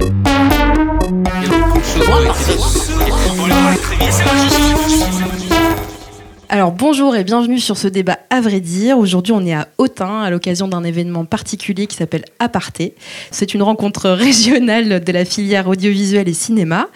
Alors 0.00 0.33
bonjour 6.94 7.16
et 7.16 7.24
bienvenue 7.24 7.58
sur 7.58 7.76
ce 7.76 7.88
débat 7.88 8.20
à 8.30 8.40
vrai 8.40 8.60
dire. 8.60 8.98
Aujourd'hui 8.98 9.32
on 9.32 9.44
est 9.44 9.52
à 9.52 9.66
Autun 9.78 10.22
à 10.22 10.30
l'occasion 10.30 10.68
d'un 10.68 10.84
événement 10.84 11.24
particulier 11.24 11.88
qui 11.88 11.96
s'appelle 11.96 12.24
Aparté. 12.38 12.94
C'est 13.32 13.52
une 13.52 13.64
rencontre 13.64 14.10
régionale 14.10 15.02
de 15.02 15.12
la 15.12 15.24
filière 15.24 15.66
audiovisuel 15.66 16.28
et 16.28 16.32
cinéma. 16.34 16.86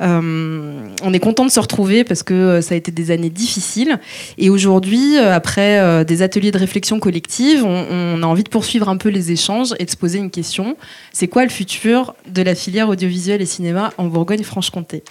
Euh, 0.00 0.88
on 1.02 1.12
est 1.12 1.18
content 1.18 1.44
de 1.44 1.50
se 1.50 1.60
retrouver 1.60 2.02
parce 2.02 2.22
que 2.22 2.32
euh, 2.32 2.60
ça 2.62 2.72
a 2.72 2.78
été 2.78 2.92
des 2.92 3.10
années 3.10 3.28
difficiles. 3.28 3.98
Et 4.38 4.48
aujourd'hui, 4.48 5.18
euh, 5.18 5.34
après 5.34 6.02
des 6.06 6.22
ateliers 6.22 6.50
de 6.50 6.56
réflexion 6.56 6.98
collective, 6.98 7.62
on, 7.62 8.22
a 8.22 8.26
envie 8.26 8.44
de 8.44 8.48
poursuivre 8.48 8.88
un 8.88 8.96
peu 8.96 9.10
les 9.10 9.32
échanges 9.32 9.74
et 9.78 9.84
de 9.84 9.90
se 9.90 9.98
poser 9.98 10.16
une 10.16 10.30
question. 10.30 10.78
C'est 11.12 11.28
quoi 11.28 11.44
le 11.44 11.50
futur 11.50 12.14
de 12.26 12.40
la 12.40 12.54
filière 12.54 12.88
audiovisuel 12.88 13.42
et 13.42 13.46
cinéma 13.46 13.92
en 13.98 14.06
Bourgogne-Franche-Comté? 14.06 15.04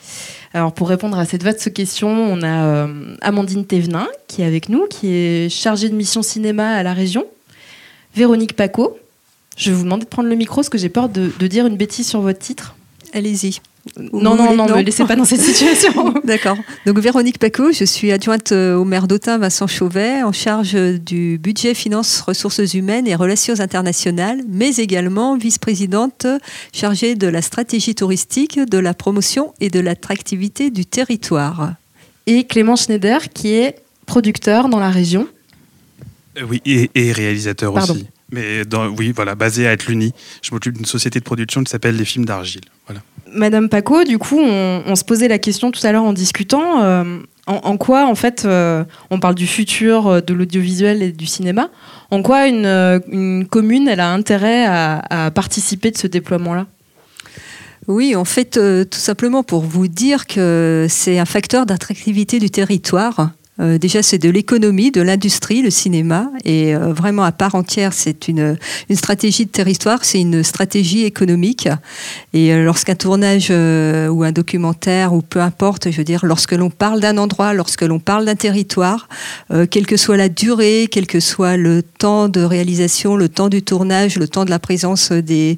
Alors 0.54 0.74
pour 0.74 0.90
répondre 0.90 1.18
à 1.18 1.26
cette 1.26 1.44
vaste 1.44 1.72
question, 1.74 2.10
on 2.10 2.42
a 2.42 2.66
euh, 2.66 3.16
Amandine 3.22 3.66
Thévenin 3.66 4.08
qui 4.28 4.42
est 4.42 4.46
avec 4.46 4.68
nous, 4.68 4.86
qui 4.88 5.14
est 5.14 5.50
chargée 5.50 5.90
de 5.90 5.96
mission 5.96 6.22
cinéma 6.22 6.72
à 6.72 6.84
la 6.84 6.94
région. 6.94 7.26
Véronique 8.16 8.56
Paco. 8.56 8.98
Je 9.56 9.70
vais 9.70 9.78
vous 9.78 9.84
demander 9.84 10.06
de 10.06 10.10
prendre 10.10 10.30
le 10.30 10.36
micro 10.36 10.58
parce 10.58 10.70
que 10.70 10.78
j'ai 10.78 10.90
peur 10.90 11.08
de, 11.08 11.32
de 11.38 11.48
dire 11.48 11.66
une 11.68 11.78
bêtise 11.78 12.08
sur 12.08 12.22
votre 12.22 12.40
titre. 12.40 12.76
Allez-y. 13.14 13.60
Non, 14.14 14.36
non, 14.36 14.56
non, 14.56 14.68
ne 14.68 14.74
me 14.74 14.82
laissez 14.84 15.06
pas 15.06 15.16
dans 15.16 15.26
cette 15.26 15.42
situation. 15.54 16.14
D'accord. 16.24 16.58
Donc 16.86 17.00
Véronique 17.00 17.40
Paco, 17.40 17.72
je 17.72 17.84
suis 17.84 18.12
adjointe 18.12 18.52
euh, 18.52 18.76
au 18.76 18.86
maire 18.86 19.08
d'Autun, 19.08 19.40
Vincent 19.40 19.66
Chauvet, 19.66 20.22
en 20.22 20.32
charge 20.32 20.74
du 20.74 21.40
budget, 21.40 21.74
finances, 21.74 22.22
ressources 22.22 22.74
humaines 22.76 23.08
et 23.08 23.16
relations 23.16 23.60
internationales, 23.60 24.42
mais 24.48 24.76
également 24.76 25.36
vice-présidente 25.36 26.28
chargée 26.74 27.16
de 27.16 27.28
la 27.28 27.42
stratégie 27.42 27.96
touristique, 27.96 28.60
de 28.60 28.78
la 28.78 28.94
promotion 28.94 29.54
et 29.60 29.70
de 29.70 29.80
l'attractivité 29.80 30.70
du 30.70 30.86
territoire. 30.86 31.74
Et 32.28 32.44
Clément 32.44 32.76
Schneider, 32.76 33.30
qui 33.30 33.54
est 33.54 33.78
producteur 34.06 34.70
dans 34.70 34.80
la 34.80 34.92
région. 34.92 35.28
Euh, 36.38 36.44
oui, 36.48 36.62
et, 36.66 37.12
réalisateur 37.12 37.74
aussi. 37.74 38.06
Mais 38.32 38.64
dans, 38.66 38.88
oui, 38.88 39.12
voilà, 39.14 39.36
basé 39.36 39.68
à 39.68 39.74
Etluni. 39.74 40.14
Je 40.42 40.52
m'occupe 40.52 40.76
d'une 40.76 40.86
société 40.86 41.20
de 41.20 41.24
production 41.24 41.64
qui 41.64 41.70
s'appelle 41.70 41.98
Les 41.98 42.06
Films 42.06 42.26
d'Argile. 42.26 42.62
Voilà. 42.88 43.02
Madame 43.34 43.70
Paco, 43.70 44.04
du 44.04 44.18
coup, 44.18 44.40
on, 44.40 44.96
se 44.96 45.04
posait 45.04 45.28
la 45.28 45.40
question 45.40 45.72
tout 45.72 45.86
à 45.86 45.92
l'heure 45.92 46.04
en 46.04 46.14
discutant. 46.14 46.84
Euh, 46.84 47.20
en, 47.48 47.78
quoi, 47.78 48.06
en 48.06 48.16
fait, 48.16 48.44
euh, 48.46 48.84
on 49.10 49.20
parle 49.20 49.36
du 49.36 49.48
futur 49.48 50.08
euh, 50.08 50.22
de 50.22 50.34
l'audiovisuel 50.34 51.04
et 51.04 51.12
du 51.12 51.26
cinéma. 51.26 51.70
En 52.10 52.22
quoi 52.22 52.48
une, 52.48 53.46
commune, 53.50 53.88
elle 53.88 54.00
a 54.00 54.10
intérêt 54.12 54.66
à, 54.66 55.02
à 55.10 55.32
participer 55.32 55.92
de 55.92 55.98
ce 55.98 56.08
déploiement-là? 56.08 56.68
Oui, 57.88 58.16
en 58.16 58.26
fait, 58.26 58.52
tout 58.52 59.00
simplement 59.00 59.44
pour 59.44 59.62
vous 59.62 59.88
dire 59.88 60.28
que 60.28 60.86
c'est 60.88 61.18
un 61.18 61.26
facteur 61.26 61.66
d'attractivité 61.66 62.40
du 62.40 62.50
territoire 62.50 63.32
euh, 63.60 63.78
déjà, 63.78 64.02
c'est 64.02 64.18
de 64.18 64.30
l'économie, 64.30 64.92
de 64.92 65.02
l'industrie, 65.02 65.62
le 65.62 65.70
cinéma, 65.70 66.32
et 66.46 66.74
euh, 66.74 66.94
vraiment 66.94 67.24
à 67.24 67.34
part 67.34 67.54
entière, 67.54 67.92
c'est 67.92 68.30
une, 68.30 68.58
stratégie 68.94 69.46
de 69.46 69.52
territoire, 69.52 70.06
c'est 70.06 70.22
une 70.22 70.42
stratégie 70.42 71.04
économique. 71.04 71.68
Et 72.34 72.54
euh, 72.54 72.64
lorsqu'un 72.64 72.96
tournage 72.96 73.50
ou 73.52 74.24
un 74.24 74.32
documentaire, 74.32 75.14
ou 75.14 75.22
peu 75.22 75.42
importe, 75.42 75.92
je 75.92 75.98
veux 75.98 76.04
dire, 76.04 76.26
lorsque 76.26 76.54
l'on 76.54 76.70
parle 76.70 77.02
d'un 77.02 77.18
endroit, 77.18 77.54
lorsque 77.54 77.82
l'on 77.82 78.00
parle 78.00 78.26
d'un 78.26 78.36
territoire, 78.36 79.10
quelle 79.70 79.86
que 79.86 79.98
soit 79.98 80.18
la 80.18 80.30
durée, 80.30 80.88
quel 80.90 81.08
que 81.08 81.20
soit 81.20 81.58
le 81.58 81.84
temps 81.84 82.30
de 82.30 82.42
réalisation, 82.42 83.16
le 83.16 83.30
temps 83.30 83.50
du 83.50 83.62
tournage, 83.62 84.18
le 84.18 84.28
temps 84.28 84.46
de 84.46 84.50
la 84.50 84.60
présence 84.60 85.12
des, 85.12 85.58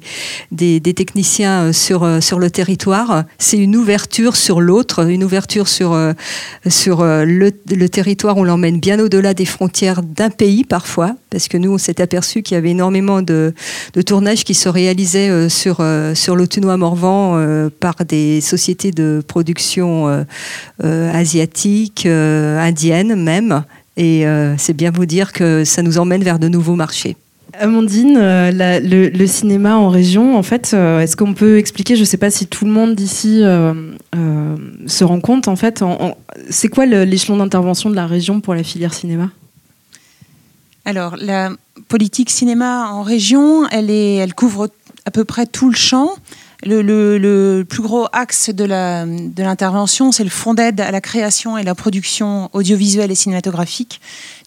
des, 0.50 0.80
techniciens 0.80 1.72
sur, 1.72 2.22
sur 2.22 2.38
le 2.38 2.50
territoire, 2.50 3.24
c'est 3.38 3.58
une 3.58 3.76
ouverture 3.76 4.36
sur 4.36 4.60
l'autre, 4.60 5.08
une 5.08 5.24
ouverture 5.24 5.68
sur, 5.68 5.96
sur 6.68 7.04
le 7.04 7.50
territoire, 7.86 8.36
on 8.36 8.44
l'emmène 8.44 8.80
bien 8.80 8.98
au-delà 8.98 9.34
des 9.34 9.44
frontières 9.44 10.02
d'un 10.02 10.30
pays 10.30 10.64
parfois, 10.64 11.16
parce 11.30 11.48
que 11.48 11.56
nous, 11.56 11.72
on 11.72 11.78
s'est 11.78 12.00
aperçu 12.00 12.42
qu'il 12.42 12.54
y 12.54 12.58
avait 12.58 12.70
énormément 12.70 13.22
de, 13.22 13.54
tournages 14.06 14.44
qui 14.44 14.54
se 14.54 14.68
réalisaient 14.68 15.30
euh, 15.30 15.48
sur, 15.48 15.78
euh, 15.80 16.14
sur 16.14 16.36
l'Autunois-Morvan 16.36 17.36
euh, 17.36 17.70
par 17.80 17.96
des 18.04 18.40
sociétés 18.40 18.90
de 18.90 19.22
production 19.26 20.24
asiatiques, 20.82 22.06
indiennes 22.06 23.14
même. 23.14 23.64
Et 23.96 24.24
c'est 24.58 24.74
bien 24.74 24.90
vous 24.90 25.06
dire 25.06 25.32
que 25.32 25.64
ça 25.64 25.82
nous 25.82 25.98
emmène 25.98 26.22
vers 26.22 26.38
de 26.38 26.48
nouveaux 26.48 26.74
marchés. 26.74 27.16
Amandine, 27.58 28.16
euh, 28.16 28.80
le, 28.82 29.26
cinéma 29.26 29.76
en 29.76 29.88
région, 29.88 30.36
en 30.36 30.42
fait, 30.42 30.72
euh, 30.74 31.00
est-ce 31.00 31.16
qu'on 31.16 31.34
peut 31.34 31.58
expliquer, 31.58 31.96
je 31.96 32.00
ne 32.00 32.04
sais 32.04 32.16
pas 32.16 32.30
si 32.30 32.46
tout 32.46 32.64
le 32.64 32.70
monde 32.70 32.94
d'ici 32.94 33.40
euh, 33.42 33.94
se 34.86 35.04
rend 35.04 35.20
compte, 35.20 35.48
en 35.48 35.56
fait, 35.56 35.84
c'est 36.50 36.68
quoi 36.68 36.86
l'échelon 36.86 37.36
d'intervention 37.36 37.90
de 37.90 37.96
la 37.96 38.06
région 38.06 38.40
pour 38.40 38.54
la 38.54 38.62
filière 38.62 38.94
cinéma? 38.94 39.30
Alors, 40.84 41.16
la 41.18 41.50
politique 41.88 42.30
cinéma 42.30 42.90
en 42.90 43.02
région, 43.02 43.66
elle, 43.68 43.90
est, 43.90 44.16
elle 44.16 44.34
couvre 44.34 44.68
à 45.06 45.10
peu 45.10 45.24
près 45.24 45.46
tout 45.46 45.70
le 45.70 45.76
champ. 45.76 46.10
Le, 46.66 47.62
plus 47.68 47.82
gros 47.82 48.06
axe 48.12 48.48
de 48.48 48.64
l'intervention, 48.64 50.12
c'est 50.12 50.24
le 50.24 50.30
fonds 50.30 50.54
d'aide 50.54 50.80
à 50.80 50.90
la 50.90 51.02
création 51.02 51.58
et 51.58 51.62
la 51.62 51.74
production 51.74 52.48
audiovisuelle 52.54 53.10
et 53.10 53.14
cinématographique. 53.14 54.00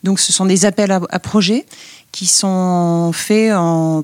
Donc, 0.04 0.20
ce 0.20 0.34
sont 0.34 0.46
des 0.46 0.66
appels 0.66 0.92
à, 0.92 1.00
à 1.10 1.20
projets 1.20 1.66
qui 2.18 2.26
sont 2.26 3.12
faits 3.14 3.54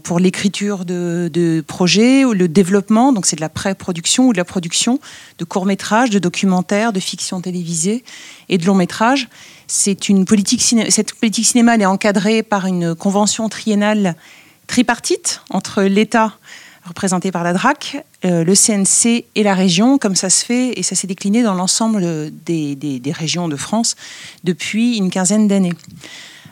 pour 0.03 0.19
l'écriture 0.19 0.85
de, 0.85 1.63
projets 1.67 2.25
ou 2.25 2.33
le 2.33 2.47
développement, 2.47 3.11
donc 3.11 3.25
c'est 3.25 3.37
de 3.37 3.41
la 3.41 3.49
pré-production 3.49 4.27
ou 4.27 4.33
de 4.33 4.37
la 4.37 4.45
production 4.45 4.99
de 5.39 5.45
courts-métrages, 5.45 6.11
de 6.11 6.19
documentaires, 6.19 6.93
de 6.93 6.99
fiction 6.99 7.41
télévisée 7.41 8.03
et 8.49 8.59
de 8.59 8.67
longs-métrages. 8.67 9.29
C'est 9.65 9.97
cette 9.99 11.15
politique 11.15 11.47
cinéma 11.47 11.75
est 11.75 11.87
encadrée 11.87 12.43
par 12.43 12.67
une 12.67 12.93
convention 12.93 13.49
triennale 13.49 14.15
tripartite 14.67 15.41
entre 15.49 15.81
l'État 15.81 16.33
représenté 16.85 17.31
par 17.31 17.43
la 17.43 17.53
DRAC, 17.53 18.05
euh, 18.25 18.43
le 18.43 18.53
CNC 18.53 19.25
et 19.33 19.41
la 19.41 19.55
région, 19.55 19.97
comme 19.97 20.15
ça 20.15 20.29
se 20.29 20.45
fait, 20.45 20.77
et 20.77 20.83
ça 20.83 20.93
s'est 20.93 21.07
décliné 21.07 21.41
dans 21.41 21.55
l'ensemble 21.55 22.31
des, 22.45 23.01
régions 23.07 23.47
de 23.47 23.55
France 23.55 23.95
depuis 24.43 24.97
une 24.97 25.09
quinzaine 25.09 25.47
d'années. 25.47 25.73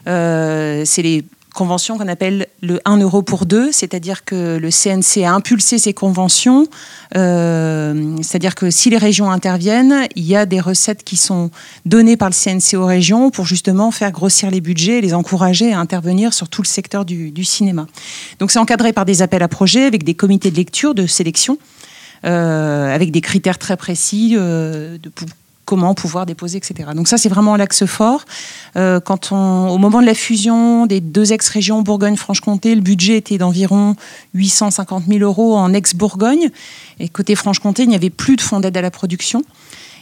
Euh, 0.08 0.86
c'est 0.86 1.04
les 1.04 1.24
convention 1.54 1.98
qu'on 1.98 2.08
appelle 2.08 2.48
le 2.62 2.80
1 2.86 2.98
euro 2.98 3.22
pour 3.22 3.46
deux, 3.46 3.72
c'est-à-dire 3.72 4.24
que 4.24 4.58
le 4.58 4.70
CNC 4.70 5.24
a 5.26 5.34
impulsé 5.34 5.78
ces 5.78 5.94
conventions, 5.94 6.68
euh, 7.16 8.16
c'est-à-dire 8.22 8.56
que 8.56 8.72
si 8.72 8.90
les 8.90 8.98
régions 8.98 9.30
interviennent, 9.30 10.08
il 10.16 10.24
y 10.24 10.36
a 10.36 10.46
des 10.46 10.60
recettes 10.60 11.04
qui 11.04 11.18
sont 11.18 11.52
données 11.86 12.18
par 12.18 12.30
le 12.30 12.34
CNC 12.34 12.78
aux 12.78 12.86
régions 12.86 13.32
pour 13.32 13.46
justement 13.46 13.92
faire 13.92 14.12
grossir 14.12 14.50
les 14.50 14.62
budgets 14.62 15.00
et 15.00 15.02
les 15.02 15.14
encourager 15.14 15.74
à 15.74 15.80
intervenir 15.80 16.34
sur 16.34 16.48
tout 16.48 16.62
le 16.62 16.68
secteur 16.68 17.06
du, 17.06 17.44
cinéma. 17.44 17.88
Donc 18.40 18.52
c'est 18.52 18.60
encadré 18.60 18.94
par 18.94 19.06
des 19.06 19.22
appels 19.22 19.44
à 19.44 19.48
projets 19.48 19.84
avec 19.84 20.04
des 20.04 20.14
comités 20.14 20.52
de 20.52 20.56
lecture, 20.56 20.96
de 20.96 21.08
sélection. 21.08 21.58
Euh, 22.24 22.94
avec 22.94 23.10
des 23.10 23.22
critères 23.22 23.58
très 23.58 23.76
précis 23.76 24.36
euh, 24.38 25.00
comment 25.72 25.94
pouvoir 25.94 26.26
déposer, 26.26 26.58
etc. 26.58 26.90
Donc 26.94 27.08
ça, 27.08 27.18
c'est 27.18 27.30
vraiment 27.30 27.56
l'axe 27.56 27.86
fort. 27.86 28.26
Euh, 28.76 29.00
quand 29.00 29.32
au 29.32 29.78
moment 29.78 30.02
de 30.02 30.06
la 30.06 30.14
fusion 30.14 30.86
des 30.86 31.00
deux 31.00 31.32
ex-régions 31.32 31.82
Bourgogne-Franche-Comté, 31.82 32.76
le 32.76 32.82
budget 32.82 33.16
était 33.16 33.38
d'environ 33.38 33.96
850 34.34 35.06
000 35.08 35.20
euros 35.22 35.56
en 35.56 35.74
ex-Bourgogne. 35.74 36.50
Et 37.00 37.08
côté 37.08 37.36
Franche-Comté, 37.36 37.84
il 37.84 37.88
n'y 37.88 37.96
avait 37.96 38.10
plus 38.10 38.36
de 38.36 38.42
fonds 38.42 38.60
d'aide 38.60 38.76
à 38.76 38.82
la 38.82 38.92
production. 38.92 39.44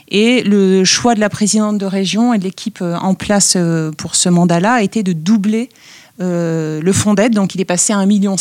Et 0.07 0.41
le 0.41 0.83
choix 0.85 1.13
de 1.13 1.19
la 1.19 1.29
présidente 1.29 1.77
de 1.77 1.85
région 1.85 2.33
et 2.33 2.39
de 2.39 2.45
l'équipe 2.45 2.79
euh, 2.81 2.95
en 2.95 3.13
place 3.13 3.53
euh, 3.55 3.91
pour 3.91 4.15
ce 4.15 4.27
mandat-là 4.27 4.73
a 4.73 4.81
été 4.81 5.03
de 5.03 5.13
doubler 5.13 5.69
le 6.17 6.91
fonds 6.93 7.13
d'aide. 7.13 7.35
Donc 7.35 7.53
il 7.53 7.61
est 7.61 7.65
passé 7.65 7.93
à 7.93 7.97
1,6 7.97 8.07
million 8.07 8.35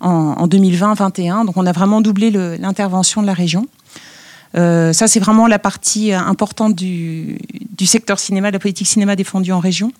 en, 0.00 0.08
en 0.10 0.48
2020-2021. 0.48 1.44
Donc 1.44 1.58
on 1.58 1.66
a 1.66 1.72
vraiment 1.72 2.00
doublé 2.00 2.30
l'intervention 2.30 3.20
de 3.20 3.26
la 3.26 3.34
région. 3.34 3.66
Euh, 4.56 4.92
ça, 4.92 5.08
c'est 5.08 5.20
vraiment 5.20 5.46
la 5.46 5.58
partie 5.58 6.12
euh, 6.12 6.18
importante 6.18 6.74
du, 6.74 7.38
secteur 7.84 8.18
cinéma, 8.18 8.50
de 8.50 8.54
la 8.54 8.58
politique 8.58 8.86
cinéma 8.86 9.16
défendue 9.16 9.52
en 9.52 9.60
région. 9.60 9.92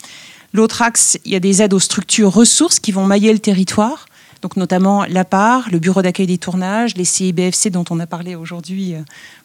L'autre 0.52 0.82
axe, 0.82 1.18
il 1.24 1.32
y 1.32 1.36
a 1.36 1.40
des 1.40 1.62
aides 1.62 1.74
aux 1.74 1.80
structures 1.80 2.32
ressources 2.32 2.80
qui 2.80 2.92
vont 2.92 3.04
mailler 3.04 3.32
le 3.32 3.38
territoire. 3.38 4.06
Donc 4.40 4.56
notamment 4.56 5.04
l'APAR, 5.04 5.68
le 5.72 5.80
bureau 5.80 6.00
d'accueil 6.00 6.28
des 6.28 6.38
tournages, 6.38 6.96
les 6.96 7.04
CIBFC 7.04 7.70
dont 7.70 7.84
on 7.90 7.98
a 7.98 8.06
parlé 8.06 8.36
aujourd'hui. 8.36 8.94
Euh, 8.94 9.00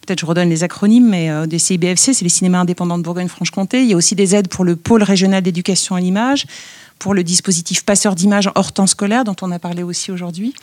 peut-être 0.05 0.19
je 0.19 0.25
redonne 0.25 0.49
les 0.49 0.63
acronymes, 0.63 1.09
mais 1.09 1.47
des 1.47 1.57
CIBFC, 1.57 2.13
c'est 2.13 2.23
les 2.23 2.29
cinémas 2.29 2.59
indépendants 2.59 2.97
de 2.97 3.03
Bourgogne-Franche-Comté. 3.03 3.81
Il 3.81 3.89
y 3.89 3.93
a 3.93 3.97
aussi 3.97 4.15
des 4.15 4.35
aides 4.35 4.49
pour 4.49 4.63
le 4.63 4.75
pôle 4.75 5.01
régional 5.01 5.41
d'éducation 5.41 5.95
à 5.95 5.99
l'image, 5.99 6.45
pour 6.99 7.13
le 7.13 7.23
dispositif 7.23 7.83
passeur 7.83 8.13
d'images 8.13 8.49
hors 8.55 8.71
temps 8.71 8.87
scolaire 8.87 9.23
dont 9.23 9.35
on 9.41 9.51
a 9.51 9.59
parlé 9.59 9.81
aussi 9.81 10.11
aujourd'hui. 10.11 10.53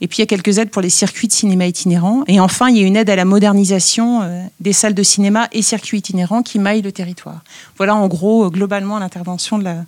Et 0.00 0.06
puis 0.06 0.18
il 0.18 0.20
y 0.20 0.22
a 0.22 0.26
quelques 0.26 0.58
aides 0.58 0.70
pour 0.70 0.82
les 0.82 0.90
circuits 0.90 1.26
de 1.26 1.32
cinéma 1.32 1.66
itinérants. 1.66 2.22
Et 2.28 2.38
enfin, 2.38 2.68
il 2.68 2.76
y 2.76 2.84
a 2.84 2.86
une 2.86 2.96
aide 2.96 3.10
à 3.10 3.16
la 3.16 3.24
modernisation 3.24 4.22
euh, 4.22 4.42
des 4.60 4.72
salles 4.72 4.94
de 4.94 5.02
cinéma 5.02 5.48
et 5.52 5.62
circuits 5.62 5.98
itinérants 5.98 6.42
qui 6.42 6.58
maillent 6.58 6.82
le 6.82 6.92
territoire. 6.92 7.42
Voilà 7.76 7.96
en 7.96 8.06
gros, 8.06 8.44
euh, 8.44 8.50
globalement, 8.50 8.98
l'intervention 8.98 9.58
de 9.58 9.64
la, 9.64 9.84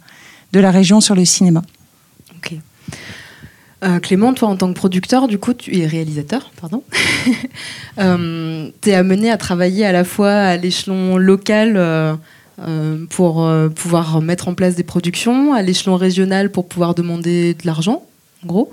de 0.53 0.61
la 0.61 0.71
région 0.73 1.01
sur 1.01 1.15
le 1.15 1.25
cinéma. 1.25 1.63
Ok. 2.37 2.55
Clément, 4.03 4.35
toi, 4.35 4.49
en 4.49 4.57
tant 4.57 4.69
que 4.69 4.75
producteur, 4.75 5.27
du 5.27 5.39
coup, 5.39 5.55
réalisateur, 5.67 6.51
pardon, 6.61 6.83
tu 7.97 8.91
es 8.91 8.95
amené 8.95 9.31
à 9.31 9.39
travailler 9.39 9.87
à 9.87 9.93
la 9.93 10.05
fois 10.05 10.33
à 10.33 10.59
l'échelon 10.59 11.17
local 11.17 12.19
pour 13.09 13.51
pouvoir 13.75 14.21
mettre 14.21 14.49
en 14.49 14.55
place 14.55 14.75
des 14.75 14.83
productions, 14.83 15.55
à 15.55 15.63
l'échelon 15.63 15.97
régional 15.97 16.53
pour 16.53 16.69
pouvoir 16.69 16.95
demander 16.95 17.55
de 17.55 17.65
l'argent, 17.65 18.05
en 18.45 18.47
gros. 18.47 18.71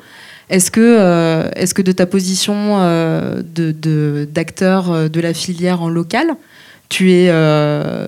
Est-ce 0.49 0.71
que, 0.71 0.79
euh, 0.81 1.49
est 1.55 1.73
que 1.73 1.81
de 1.81 1.91
ta 1.91 2.05
position 2.05 2.79
euh, 2.79 3.41
d'acteur 4.25 4.91
de, 4.91 5.07
de, 5.09 5.21
la 5.21 5.33
filière 5.33 5.81
en 5.81 5.89
local, 5.89 6.35
tu 6.87 7.11
es 7.11 7.29
euh, 7.29 8.07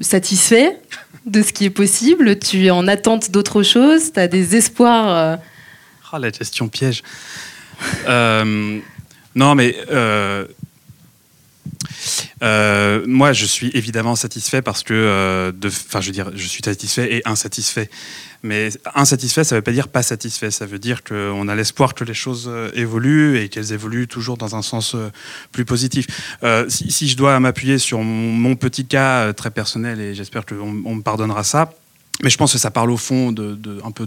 satisfait 0.00 0.78
de 1.24 1.42
ce 1.42 1.52
qui 1.52 1.64
est 1.64 1.70
possible? 1.70 2.38
Tu 2.38 2.66
es 2.66 2.70
en 2.70 2.86
attente 2.88 3.30
d'autre 3.30 3.62
chose? 3.62 4.12
Tu 4.12 4.20
as 4.20 4.28
des 4.28 4.54
espoirs 4.56 5.38
oh, 6.12 6.18
La 6.18 6.30
question 6.30 6.68
piège. 6.68 7.02
non, 8.06 9.54
mais 9.54 9.74
euh, 12.42 13.04
moi, 13.06 13.32
je 13.32 13.46
suis 13.46 13.70
évidemment 13.74 14.16
satisfait 14.16 14.62
parce 14.62 14.82
que, 14.82 14.94
euh, 14.94 15.52
enfin, 15.66 16.00
je 16.00 16.06
veux 16.06 16.12
dire, 16.12 16.30
je 16.34 16.46
suis 16.46 16.62
satisfait 16.62 17.14
et 17.14 17.22
insatisfait. 17.24 17.88
Mais 18.42 18.70
insatisfait, 18.94 19.44
ça 19.44 19.54
ne 19.54 19.58
veut 19.58 19.62
pas 19.62 19.72
dire 19.72 19.88
pas 19.88 20.02
satisfait. 20.02 20.50
Ça 20.50 20.66
veut 20.66 20.78
dire 20.78 21.04
qu'on 21.04 21.48
a 21.48 21.54
l'espoir 21.54 21.94
que 21.94 22.04
les 22.04 22.14
choses 22.14 22.46
euh, 22.48 22.70
évoluent 22.74 23.38
et 23.38 23.48
qu'elles 23.48 23.72
évoluent 23.72 24.08
toujours 24.08 24.36
dans 24.36 24.56
un 24.56 24.62
sens 24.62 24.96
plus 25.52 25.64
positif. 25.64 26.06
Si, 26.68 27.08
je 27.08 27.16
dois 27.16 27.38
m'appuyer 27.40 27.78
sur 27.78 28.00
mon, 28.00 28.56
petit 28.56 28.84
cas 28.84 29.32
très 29.32 29.50
personnel, 29.50 30.00
et 30.00 30.14
j'espère 30.14 30.44
qu'on 30.44 30.82
on 30.84 30.94
me 30.96 31.02
pardonnera 31.02 31.44
ça, 31.44 31.72
mais 32.22 32.30
je 32.30 32.36
pense 32.36 32.52
que 32.52 32.58
ça 32.58 32.70
parle 32.70 32.90
au 32.90 32.96
fond 32.96 33.32
de, 33.32 33.54
de 33.54 33.80
un 33.84 33.90
peu 33.90 34.06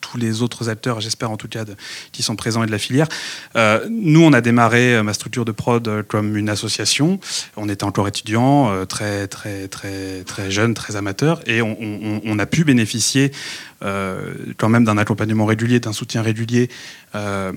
tous 0.00 0.16
les 0.16 0.42
autres 0.42 0.68
acteurs, 0.68 1.00
j'espère 1.00 1.30
en 1.30 1.36
tout 1.36 1.48
cas, 1.48 1.64
qui 2.12 2.22
sont 2.22 2.36
présents 2.36 2.62
et 2.62 2.66
de 2.66 2.72
la 2.72 2.78
filière. 2.78 3.08
Euh, 3.56 3.86
nous, 3.90 4.22
on 4.22 4.32
a 4.32 4.40
démarré 4.40 4.96
euh, 4.96 5.02
ma 5.02 5.12
structure 5.12 5.44
de 5.44 5.52
prod 5.52 5.86
euh, 5.86 6.02
comme 6.02 6.36
une 6.36 6.48
association. 6.48 7.20
On 7.56 7.68
était 7.68 7.84
encore 7.84 8.08
étudiants, 8.08 8.86
très, 8.86 9.26
très, 9.26 9.68
très, 9.68 10.24
très 10.24 10.50
jeunes, 10.50 10.74
très 10.74 10.96
amateurs, 10.96 11.40
et 11.46 11.62
on 11.62 12.38
a 12.38 12.46
pu 12.46 12.64
bénéficier 12.64 13.32
quand 13.80 14.68
même 14.68 14.84
d'un 14.84 14.98
accompagnement 14.98 15.44
régulier, 15.46 15.80
d'un 15.80 15.92
soutien 15.92 16.22
régulier 16.22 16.68
euh, 17.14 17.52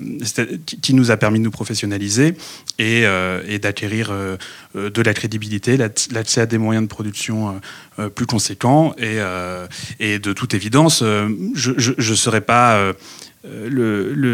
qui 0.81 0.94
nous 0.94 1.12
a 1.12 1.18
permis 1.18 1.39
de 1.39 1.44
nous 1.44 1.51
professionnaliser 1.51 2.36
et, 2.77 3.06
euh, 3.06 3.57
d'acquérir 3.60 4.13
de 4.75 5.01
la 5.01 5.13
crédibilité, 5.13 5.77
l'accès 5.77 6.42
à 6.42 6.45
des 6.45 6.57
moyens 6.57 6.83
de 6.83 6.89
production 6.89 7.60
plus 8.16 8.25
conséquents. 8.25 8.94
Et, 8.98 9.18
et 10.00 10.19
de 10.19 10.33
toute 10.33 10.54
évidence, 10.54 11.04
je 11.04 12.12
ne 12.12 12.16
serais 12.16 12.42
pas 12.42 12.94
euh, 13.45 13.69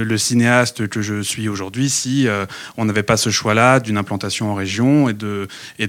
le, 0.04 0.18
cinéaste 0.18 0.88
que 0.88 1.04
je 1.04 1.22
suis 1.22 1.48
aujourd'hui 1.48 1.92
si 1.92 2.28
euh, 2.28 2.48
on 2.75 2.86
n'avait 2.86 3.04
pas 3.04 3.18
ce 3.18 3.30
choix-là 3.30 3.80
d'une 3.80 3.98
implantation 3.98 4.52
en 4.52 4.56
région 4.56 5.10
et 5.10 5.13
de, 5.13 5.48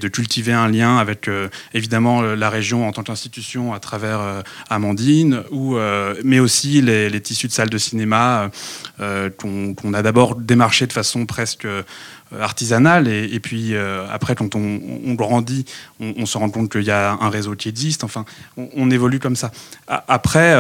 cultiver 0.09 0.53
un 0.53 0.69
lien 0.69 0.99
avec 0.99 1.29
euh, 1.29 1.49
évidemment 1.73 2.21
la 2.21 2.51
région 2.51 2.87
en 2.87 2.93
tant 2.93 3.03
qu'institution 3.03 3.73
à 3.73 3.81
travers 3.81 4.43
Amandine, 4.69 5.43
ou, 5.51 5.77
mais 6.25 6.41
aussi 6.41 6.83
les, 6.83 7.21
tissus 7.21 7.47
de 7.47 7.53
salles 7.53 7.71
de 7.71 7.79
cinéma 7.79 8.51
qu'on 8.99 9.95
a 9.95 10.03
d'abord 10.03 10.37
démarché 10.37 10.87
de 10.87 10.93
façon 10.93 11.25
presque 11.25 11.67
artisanale. 12.39 13.09
Et, 13.09 13.41
puis 13.41 13.75
après 13.77 14.35
quand 14.35 14.55
on, 14.55 15.15
grandit 15.15 15.65
on, 16.01 16.27
se 16.27 16.37
rend 16.37 16.51
compte 16.51 16.71
qu'il 16.71 16.85
y 16.85 16.91
a 16.91 17.13
un 17.13 17.31
réseau 17.31 17.55
qui 17.55 17.69
existe. 17.69 18.05
Enfin 18.05 18.25
on, 18.57 18.91
évolue 18.91 19.21
comme 19.21 19.37
ça. 19.37 19.51
Après 19.87 20.55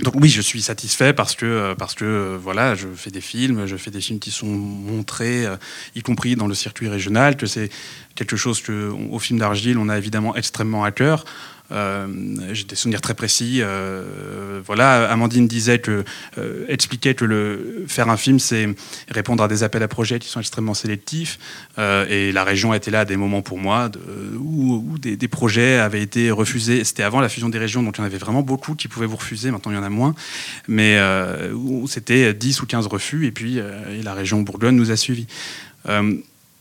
donc 0.00 0.14
oui, 0.16 0.28
je 0.28 0.40
suis 0.40 0.62
satisfait 0.62 1.12
parce 1.12 1.34
que 1.34 1.44
euh, 1.44 1.74
parce 1.74 1.94
que 1.94 2.04
euh, 2.04 2.38
voilà, 2.40 2.74
je 2.74 2.88
fais 2.94 3.10
des 3.10 3.20
films, 3.20 3.66
je 3.66 3.76
fais 3.76 3.90
des 3.90 4.00
films 4.00 4.20
qui 4.20 4.30
sont 4.30 4.46
montrés, 4.46 5.44
euh, 5.44 5.56
y 5.96 6.02
compris 6.02 6.36
dans 6.36 6.46
le 6.46 6.54
circuit 6.54 6.88
régional, 6.88 7.36
que 7.36 7.46
c'est 7.46 7.68
quelque 8.14 8.36
chose 8.36 8.62
que 8.62 8.90
au 9.10 9.18
film 9.18 9.40
d'Argile 9.40 9.76
on 9.78 9.88
a 9.88 9.98
évidemment 9.98 10.36
extrêmement 10.36 10.84
à 10.84 10.92
cœur. 10.92 11.24
Euh, 11.70 12.06
j'ai 12.52 12.64
des 12.64 12.74
souvenirs 12.74 13.00
très 13.00 13.14
précis. 13.14 13.58
Euh, 13.60 14.60
voilà, 14.64 15.10
Amandine 15.10 15.46
disait 15.46 15.78
que, 15.78 16.04
euh, 16.38 16.64
expliquait 16.68 17.14
que 17.14 17.24
le, 17.24 17.84
faire 17.86 18.08
un 18.08 18.16
film, 18.16 18.38
c'est 18.38 18.68
répondre 19.08 19.42
à 19.42 19.48
des 19.48 19.62
appels 19.62 19.82
à 19.82 19.88
projets 19.88 20.18
qui 20.18 20.28
sont 20.28 20.40
extrêmement 20.40 20.74
sélectifs. 20.74 21.38
et 21.78 22.32
la 22.32 22.44
région 22.44 22.74
était 22.74 22.90
là 22.90 23.00
à 23.00 23.04
des 23.04 23.16
moments 23.16 23.42
pour 23.42 23.58
moi 23.58 23.90
où, 24.38 24.98
des, 24.98 25.28
projets 25.28 25.78
avaient 25.78 26.02
été 26.02 26.30
refusés. 26.30 26.84
C'était 26.84 27.02
avant 27.02 27.20
la 27.20 27.28
fusion 27.28 27.48
des 27.48 27.58
régions, 27.58 27.82
donc 27.82 27.96
il 27.96 28.00
y 28.00 28.02
en 28.02 28.06
avait 28.06 28.18
vraiment 28.18 28.42
beaucoup 28.42 28.74
qui 28.74 28.88
pouvaient 28.88 29.06
vous 29.06 29.16
refuser. 29.16 29.50
Maintenant, 29.50 29.72
il 29.72 29.76
y 29.76 29.78
en 29.78 29.82
a 29.82 29.90
moins. 29.90 30.14
Mais 30.66 30.98
c'était 31.86 32.34
10 32.34 32.62
ou 32.62 32.66
15 32.66 32.86
refus, 32.86 33.26
et 33.26 33.30
puis 33.30 33.60
la 34.02 34.14
région 34.14 34.42
Bourgogne 34.42 34.76
nous 34.76 34.90
a 34.90 34.96
suivis 34.96 35.26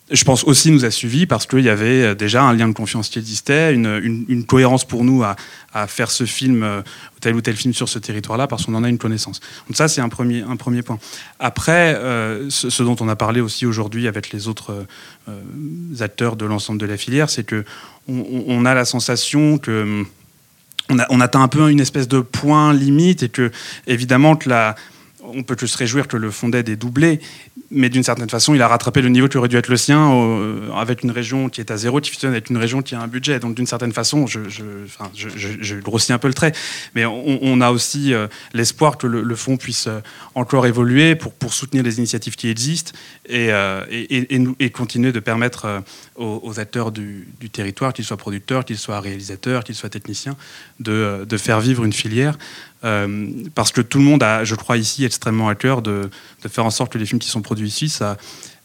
je 0.10 0.24
pense 0.24 0.44
aussi 0.46 0.72
nous 0.72 0.86
a 0.86 0.92
suivis 0.92 1.26
parce 1.26 1.46
qu'il 1.46 1.62
y 1.62 1.70
avait 1.70 2.04
euh, 2.04 2.16
déjà 2.16 2.44
un 2.44 2.54
lien 2.54 2.68
de 2.68 2.74
confiance 2.74 3.10
qui 3.10 3.20
existait, 3.20 3.74
une, 3.74 4.46
cohérence 4.46 4.86
pour 4.86 5.04
nous 5.04 5.24
à, 5.24 5.36
faire 5.88 6.10
ce 6.10 6.26
film, 6.26 6.64
euh, 6.64 6.82
tel 7.22 7.36
ou 7.36 7.42
tel 7.42 7.56
film 7.56 7.74
sur 7.74 7.88
ce 7.90 8.00
territoire-là, 8.00 8.48
parce 8.48 8.66
qu'on 8.66 8.74
en 8.76 8.84
a 8.84 8.90
une 8.90 8.98
connaissance. 8.98 9.42
Donc 9.68 9.76
ça, 9.76 9.88
c'est 9.88 10.02
un 10.02 10.10
premier, 10.10 10.42
un 10.42 10.56
premier 10.56 10.82
point. 10.82 10.98
Après, 11.40 11.96
euh, 11.96 12.50
ce, 12.50 12.82
dont 12.84 12.96
on 13.00 13.10
a 13.10 13.16
parlé 13.16 13.42
aussi 13.42 13.66
aujourd'hui 13.66 14.08
avec 14.08 14.32
les 14.32 14.48
autres 14.48 14.86
acteurs 16.00 16.36
de 16.36 16.46
l'ensemble 16.46 16.80
de 16.80 16.86
la 16.86 16.98
filière, 16.98 17.30
c'est 17.30 17.44
que 17.44 17.66
on, 18.08 18.66
a 18.66 18.74
la 18.74 18.86
sensation 18.86 19.58
que 19.58 20.06
a, 20.90 21.06
on 21.10 21.20
atteint 21.20 21.42
un 21.42 21.50
peu 21.50 21.70
une 21.70 21.82
espèce 21.82 22.08
de 22.08 22.22
point 22.22 22.74
limite 22.74 23.24
et 23.24 23.30
que, 23.30 23.52
évidemment, 23.88 24.38
que 24.38 24.48
la 24.48 24.76
on 25.34 25.44
peut 25.44 25.56
que 25.56 25.68
se 25.68 25.78
réjouir 25.78 26.08
que 26.08 26.18
le 26.18 26.32
fond 26.32 26.50
d'aide 26.50 26.70
est 26.70 26.76
doublé, 26.76 27.20
mais 27.70 27.90
d'une 27.90 28.04
certaine 28.04 28.30
façon, 28.30 28.54
il 28.56 28.62
a 28.62 28.68
rattrapé 28.68 29.02
le 29.02 29.10
niveau 29.10 29.28
qui 29.28 29.38
aurait 29.38 29.50
dû 29.50 29.58
être 29.58 29.68
le 29.68 29.78
sien 29.78 30.14
euh, 30.14 30.72
avec 30.72 31.04
une 31.04 31.12
région 31.12 31.50
qui 31.50 31.60
est 31.60 31.70
à 31.70 31.78
zéro, 31.78 32.00
qui 32.00 32.10
fusionne 32.10 32.32
avec 32.32 32.50
une 32.50 32.58
région 32.58 32.82
qui 32.82 32.96
a 32.96 33.02
un 33.02 33.08
budget. 33.08 33.40
Donc, 33.40 33.56
d'une 33.56 33.68
certaine 33.68 33.92
façon, 33.92 34.26
je, 34.26 35.80
grossis 35.82 36.14
un 36.14 36.18
peu 36.18 36.28
le 36.28 36.34
trait, 36.34 36.54
mais 36.96 37.06
on, 37.06 37.62
a 37.62 37.72
aussi 37.72 38.14
euh, 38.14 38.28
l'espoir 38.54 38.98
que 38.98 39.08
le, 39.08 39.36
fonds 39.36 39.58
puisse 39.58 39.88
euh, 39.88 40.00
encore 40.36 40.66
évoluer 40.66 41.16
pour, 41.16 41.34
soutenir 41.54 41.84
les 41.84 41.98
initiatives 41.98 42.36
qui 42.36 42.50
existent 42.50 42.92
et, 43.30 43.52
continuer 44.74 45.12
de 45.12 45.20
permettre 45.20 45.84
aux, 46.16 46.60
acteurs 46.60 46.92
du, 46.92 47.28
territoire, 47.52 47.94
qu'ils 47.94 48.06
soient 48.06 48.18
producteurs, 48.18 48.64
qu'ils 48.66 48.78
soient 48.78 49.00
réalisateurs, 49.00 49.64
qu'ils 49.64 49.76
soient 49.76 49.90
techniciens, 49.90 50.36
de 50.80 51.38
faire 51.38 51.60
vivre 51.60 51.84
une 51.84 51.94
filière. 51.94 52.38
Euh, 52.84 53.28
parce 53.56 53.72
que 53.72 53.82
tout 53.82 53.98
le 53.98 54.04
monde 54.04 54.24
a, 54.24 54.44
je 54.44 54.56
crois 54.56 54.78
ici, 54.78 55.06
extrêmement 55.06 55.50
à 55.50 55.56
cœur 55.56 55.82
de, 55.82 56.10
faire 56.48 56.66
en 56.66 56.70
sorte 56.70 56.92
que 56.92 56.98
les 56.98 57.06
films 57.06 57.20
qui 57.20 57.30
sont 57.30 57.42
produits 57.42 57.68
ici, 57.68 57.90
ça, 57.90 58.18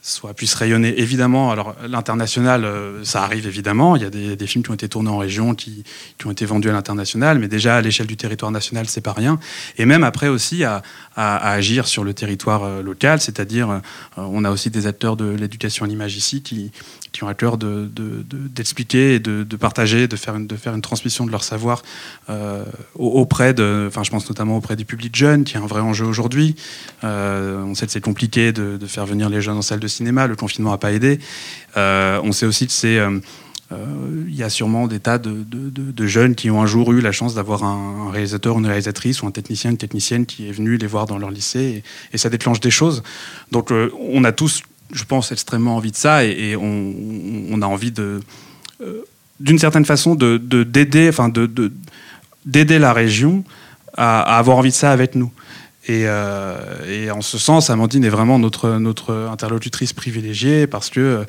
soit 0.04 0.34
rayonner 0.56 1.00
évidemment. 1.00 1.52
Alors 1.52 1.76
l'international, 1.88 2.64
euh, 2.64 3.04
ça 3.04 3.22
arrive 3.22 3.46
évidemment. 3.46 3.94
Il 3.94 4.02
y 4.02 4.04
a 4.04 4.10
des, 4.10 4.46
films 4.46 4.64
qui 4.64 4.70
ont 4.70 4.74
été 4.74 4.88
tournés 4.88 5.10
en 5.10 5.19
région, 5.19 5.54
qui, 5.54 5.84
ont 6.24 6.32
été 6.32 6.44
vendus 6.44 6.69
à 6.69 6.72
l'international, 6.72 7.38
mais 7.38 7.48
déjà 7.48 7.76
à 7.76 7.81
l'échelle 7.81 8.08
du 8.08 8.16
territoire 8.16 8.50
national, 8.50 8.86
c'est 8.88 9.00
pas 9.00 9.12
rien. 9.12 9.38
Et 9.78 9.86
même 9.86 10.02
après 10.02 10.28
aussi 10.28 10.64
à, 10.64 10.82
agir 11.16 11.86
sur 11.86 12.04
le 12.04 12.14
territoire 12.14 12.64
euh, 12.64 12.82
local, 12.82 13.20
c'est-à-dire 13.20 13.81
on 14.16 14.44
a 14.44 14.50
aussi 14.50 14.70
des 14.70 14.86
acteurs 14.86 15.16
de 15.16 15.26
l'éducation 15.26 15.84
à 15.84 15.88
l'image 15.88 16.16
ici 16.16 16.42
qui, 16.42 16.72
qui 17.12 17.24
ont 17.24 17.28
à 17.28 17.34
cœur 17.34 17.58
d'expliquer 17.58 19.20
de, 19.20 19.42
et 19.42 19.44
de, 19.44 19.56
partager, 19.56 20.08
de 20.08 20.16
faire 20.16 20.34
une, 20.36 20.82
transmission 20.82 21.26
de 21.26 21.31
leur 21.31 21.44
savoir 21.44 21.82
auprès 22.94 23.54
de, 23.54 23.86
enfin 23.88 24.02
je 24.02 24.10
pense 24.10 24.28
notamment 24.28 24.56
auprès 24.56 24.76
du 24.76 24.84
public 24.84 25.14
jeune, 25.14 25.44
qui 25.44 25.54
est 25.54 25.60
un 25.60 25.66
vrai 25.66 25.81
enjeu 25.81 26.06
aujourd'hui. 26.06 26.56
on 27.02 27.74
sait 27.74 27.86
que 27.86 27.92
c'est 27.92 28.00
compliqué 28.00 28.52
de, 28.52 28.78
faire 28.86 29.06
venir 29.06 29.28
les 29.28 29.40
jeunes 29.40 29.56
en 29.56 29.62
salle 29.62 29.81
de 29.81 29.88
cinéma, 29.88 30.26
le 30.26 30.36
confinement 30.36 30.70
n'a 30.70 30.78
pas 30.78 30.92
aidé. 30.92 31.19
Euh, 31.76 32.20
on 32.22 32.32
sait 32.32 32.46
aussi 32.46 32.66
que 32.66 32.72
c'est 32.72 32.98
euh, 32.98 33.19
euh, 33.72 34.24
il 34.28 34.34
y 34.34 34.42
a 34.42 34.50
sûrement 34.50 34.86
des 34.86 35.00
tas 35.00 35.19
de, 35.19 36.06
jeunes 36.06 36.34
qui 36.34 36.50
ont 36.50 36.60
un 36.60 36.66
jour 36.66 36.92
eu 36.92 37.00
la 37.00 37.12
chance 37.12 37.34
d'avoir 37.34 37.64
un, 37.64 38.10
réalisateur, 38.10 38.58
une 38.58 38.66
réalisatrice 38.66 39.22
ou 39.22 39.26
un 39.26 39.31
technicien, 39.31 39.70
une 39.70 39.78
technicienne 39.78 40.26
qui 40.26 40.48
est 40.48 40.52
venu 40.52 40.76
les 40.76 40.86
voir 40.86 41.06
dans 41.06 41.19
leur 41.19 41.31
lycée 41.31 41.82
et, 42.12 42.19
ça 42.19 42.28
déclenche 42.28 42.60
des 42.60 42.70
choses. 42.70 43.02
Donc 43.50 43.70
on 43.70 44.24
a 44.24 44.32
tous, 44.32 44.62
je 44.93 45.05
pense, 45.05 45.32
extrêmement 45.32 45.77
envie 45.77 45.91
de 45.91 45.96
ça 45.96 46.25
et, 46.25 46.56
on, 46.56 47.63
a 47.63 47.67
envie 47.67 47.93
de, 47.93 48.20
d'une 49.41 49.58
certaine 49.58 49.84
façon, 49.84 50.15
de 50.15 50.39
d'aider, 50.39 51.08
enfin 51.08 51.29
de 51.29 51.72
d'aider 52.44 52.79
la 52.79 52.93
région 52.93 53.44
à, 53.96 54.39
avoir 54.39 54.56
envie 54.56 54.70
de 54.70 54.75
ça 54.75 54.93
avec 54.93 55.15
nous. 55.15 55.32
Euh, 55.91 56.56
et, 56.89 57.11
en 57.11 57.22
ce 57.22 57.39
sens, 57.39 57.70
Amandine 57.70 58.05
est 58.05 58.11
vraiment 58.11 58.39
notre, 58.39 58.79
notre 58.79 59.29
interlocutrice 59.31 59.93
privilégiée 59.93 60.67
parce 60.67 60.91
que, 60.91 61.01
euh, 61.01 61.25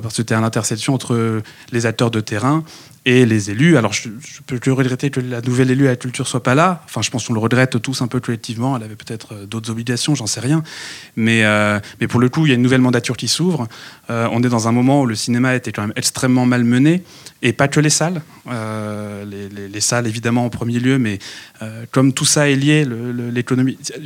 parce 0.00 0.16
que 0.16 0.22
tu 0.22 0.32
es 0.32 0.88
entre 0.88 1.42
les 1.72 1.86
acteurs 1.86 2.10
de 2.10 2.20
terrain 2.20 2.64
et 3.08 3.24
les 3.24 3.50
élus. 3.50 3.78
Alors, 3.78 3.94
je, 3.94 4.10
peux 4.46 4.58
que 4.58 4.70
regretter 4.70 5.08
que 5.08 5.18
la 5.18 5.40
nouvelle 5.40 5.70
élue 5.70 5.86
à 5.86 5.90
la 5.90 5.96
culture 5.96 6.28
soit 6.28 6.42
pas 6.42 6.54
là. 6.54 6.82
Enfin, 6.84 7.00
je 7.00 7.08
pense 7.10 7.26
qu'on 7.26 7.32
le 7.32 7.40
regrette 7.40 7.80
tous 7.80 8.02
un 8.02 8.06
peu 8.06 8.20
collectivement. 8.20 8.76
Elle 8.76 8.82
avait 8.82 8.96
peut-être 8.96 9.32
euh, 9.32 9.46
d'autres 9.46 9.70
obligations, 9.70 10.14
j'en 10.14 10.26
sais 10.26 10.40
rien. 10.40 10.62
Mais, 11.16 11.42
euh, 11.42 11.80
mais 12.02 12.06
pour 12.06 12.20
le 12.20 12.28
coup, 12.28 12.44
il 12.44 12.50
y 12.50 12.52
a 12.52 12.56
une 12.56 12.62
nouvelle 12.62 12.82
mandature 12.82 13.16
qui 13.16 13.26
s'ouvre. 13.26 13.66
Euh, 14.10 14.28
on 14.30 14.42
est 14.42 14.50
dans 14.50 14.68
un 14.68 14.72
moment 14.72 15.00
où 15.00 15.06
le 15.06 15.14
cinéma 15.14 15.54
était 15.54 15.72
quand 15.72 15.80
même 15.80 15.94
extrêmement 15.96 16.44
mal 16.44 16.64
mené, 16.64 17.02
et 17.40 17.54
pas 17.54 17.66
que 17.66 17.80
les 17.80 17.88
salles. 17.88 18.20
Les, 18.46 19.48
les, 19.48 19.80
salles, 19.80 20.06
évidemment, 20.06 20.44
en 20.44 20.50
premier 20.50 20.78
lieu, 20.78 20.98
mais 20.98 21.18
comme 21.90 22.12
tout 22.12 22.24
ça 22.24 22.48
est 22.48 22.56
lié, 22.56 22.86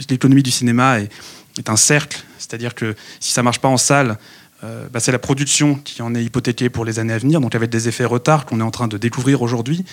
l'économie 0.09 0.42
du 0.42 0.50
cinéma 0.50 1.00
est, 1.00 1.11
est 1.59 1.71
un 1.71 1.76
cercle. 1.76 2.23
C'est-à-dire 2.38 2.75
que 2.75 2.94
si 3.21 3.32
ça 3.32 3.42
marche 3.42 3.61
pas 3.61 3.68
en 3.68 3.76
salle, 3.76 4.18
euh, 4.64 4.87
bah, 4.92 5.00
c'est 5.00 5.12
la 5.12 5.19
production 5.19 5.75
qui 5.75 6.02
en 6.02 6.14
est 6.14 6.23
hypothéquée 6.23 6.71
pour 6.71 6.85
les 6.85 6.99
années 6.99 7.12
à 7.12 7.19
venir, 7.19 7.40
donc 7.40 7.54
avec 7.54 7.69
des 7.71 7.88
effets 7.88 8.04
retard 8.04 8.47
qu'on 8.47 8.61
est 8.61 8.64
en 8.64 8.71
train 8.71 8.88
de 8.88 8.97
découvrir 8.97 9.42
aujourd'hui. 9.42 9.85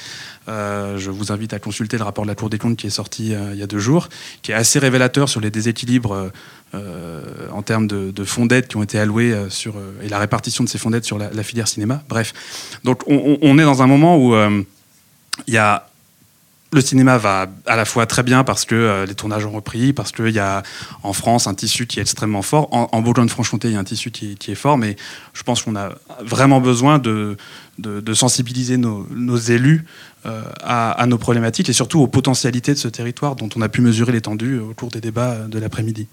Euh, 0.47 0.97
je 0.97 1.09
vous 1.09 1.31
invite 1.31 1.53
à 1.53 1.59
consulter 1.59 1.97
le 1.97 2.03
rapport 2.03 2.23
de 2.23 2.29
la 2.29 2.35
Cour 2.35 2.49
des 2.49 2.59
comptes 2.59 2.77
qui 2.77 2.87
est 2.87 2.91
sorti 2.91 3.33
euh, 3.33 3.53
il 3.53 3.59
y 3.59 3.63
a 3.63 3.67
deux 3.67 3.79
jours, 3.79 4.09
qui 4.41 4.51
est 4.51 4.55
assez 4.55 4.77
révélateur 4.77 5.27
sur 5.27 5.41
les 5.41 5.49
déséquilibres 5.49 6.31
en 7.51 7.63
termes 7.63 7.87
de, 7.87 8.23
fonds 8.23 8.45
d'aide 8.45 8.67
qui 8.67 8.77
ont 8.77 8.83
été 8.83 8.99
alloués 8.99 9.35
sur, 9.49 9.75
et 10.03 10.09
la 10.09 10.19
répartition 10.19 10.63
de 10.63 10.69
ces 10.69 10.77
fonds 10.77 10.91
d'aide 10.91 11.03
sur 11.03 11.17
la, 11.17 11.43
filière 11.43 11.67
cinéma. 11.67 12.03
Bref, 12.07 12.33
donc 12.83 13.01
on, 13.07 13.39
on 13.41 13.57
est 13.57 13.63
dans 13.63 13.81
un 13.81 13.87
moment 13.87 14.17
où 14.17 14.35
il 15.47 15.53
y 15.53 15.57
a 15.57 15.88
le 16.71 16.81
cinéma 16.81 17.17
va 17.17 17.47
à 17.65 17.75
la 17.75 17.85
fois 17.85 18.05
très 18.05 18.23
bien 18.23 18.43
parce 18.43 18.65
que 18.65 18.75
euh, 18.75 19.05
les 19.05 19.15
tournages 19.15 19.45
ont 19.45 19.51
repris, 19.51 19.93
parce 19.93 20.11
qu'il 20.11 20.29
y 20.29 20.39
a 20.39 20.61
en 21.01 21.13
France 21.13 21.47
un 21.47 21.55
tissu 21.55 21.87
qui 21.87 21.99
est 21.99 22.01
extrêmement 22.01 22.41
fort. 22.41 22.67
En, 22.71 23.01
Bourgogne-Franche-Comté, 23.01 23.69
il 23.69 23.73
y 23.73 23.77
a 23.77 23.79
un 23.79 23.83
tissu 23.83 24.11
qui, 24.11 24.37
est 24.47 24.55
fort, 24.55 24.77
mais 24.77 24.95
je 25.33 25.43
pense 25.43 25.63
qu'on 25.63 25.75
a 25.75 25.89
vraiment 26.21 26.61
besoin 26.61 26.99
de, 26.99 27.37
sensibiliser 28.13 28.77
nos, 28.77 29.37
élus 29.37 29.85
euh, 30.25 30.43
à, 30.61 31.05
nos 31.07 31.17
problématiques 31.17 31.69
et 31.69 31.73
surtout 31.73 32.01
aux 32.01 32.07
potentialités 32.07 32.73
de 32.73 32.79
ce 32.79 32.87
territoire 32.87 33.35
dont 33.35 33.49
on 33.55 33.61
a 33.61 33.69
pu 33.69 33.81
mesurer 33.81 34.11
l'étendue 34.11 34.59
au 34.59 34.73
cours 34.73 34.89
des 34.89 35.01
débats 35.01 35.35
de 35.47 35.57
l'après-midi. 35.57 36.07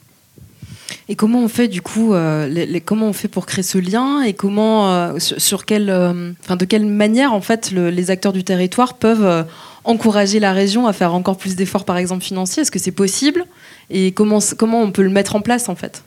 Et 1.08 1.16
comment 1.16 1.42
on 1.42 1.48
fait 1.48 1.66
du 1.66 1.82
coup, 1.82 2.14
euh, 2.14 2.78
comment 2.84 3.08
on 3.08 3.12
fait 3.12 3.28
pour 3.28 3.46
créer 3.46 3.64
ce 3.64 3.78
lien 3.78 4.22
et 4.22 4.34
comment, 4.34 5.18
sur, 5.18 5.64
de 5.64 6.64
quelle 6.64 6.86
manière 6.86 7.32
en 7.32 7.40
fait 7.40 7.72
les 7.72 8.10
acteurs 8.10 8.32
du 8.32 8.44
territoire 8.44 8.94
peuvent 8.94 9.44
encourager 9.86 10.40
la 10.40 10.52
région 10.52 10.86
à 10.86 10.92
faire 10.92 11.14
encore 11.14 11.36
plus 11.36 11.56
d'efforts, 11.56 11.84
par 11.84 11.96
exemple 11.96 12.24
financiers 12.24 12.62
Est-ce 12.62 12.70
que 12.70 12.78
c'est 12.78 12.90
possible 12.90 13.44
Et 13.90 14.12
comment, 14.12 14.38
comment 14.58 14.82
on 14.82 14.90
peut 14.90 15.02
le 15.02 15.10
mettre 15.10 15.36
en 15.36 15.40
place, 15.40 15.68
en 15.68 15.76
fait? 15.76 16.02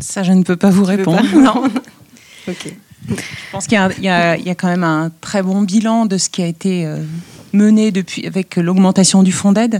Ça, 0.00 0.22
je 0.22 0.32
ne 0.32 0.42
peux 0.42 0.56
pas 0.56 0.70
vous 0.70 0.84
répondre. 0.84 1.22
non. 1.34 1.64
ok. 2.48 2.74
Je 3.08 3.14
pense 3.52 3.66
qu'il 3.66 3.78
y, 3.98 4.02
y, 4.02 4.08
a 4.08 4.54
quand 4.56 4.68
même 4.68 4.84
un 4.84 5.12
très 5.20 5.42
bon 5.42 5.62
bilan 5.62 6.06
de 6.06 6.18
ce 6.18 6.28
qui 6.28 6.42
a 6.42 6.46
été 6.46 6.84
euh, 6.86 6.98
mené 7.52 7.92
depuis, 7.92 8.26
avec 8.26 8.56
l'augmentation 8.56 9.22
du 9.22 9.32
fonds 9.32 9.52
d'aide. 9.52 9.78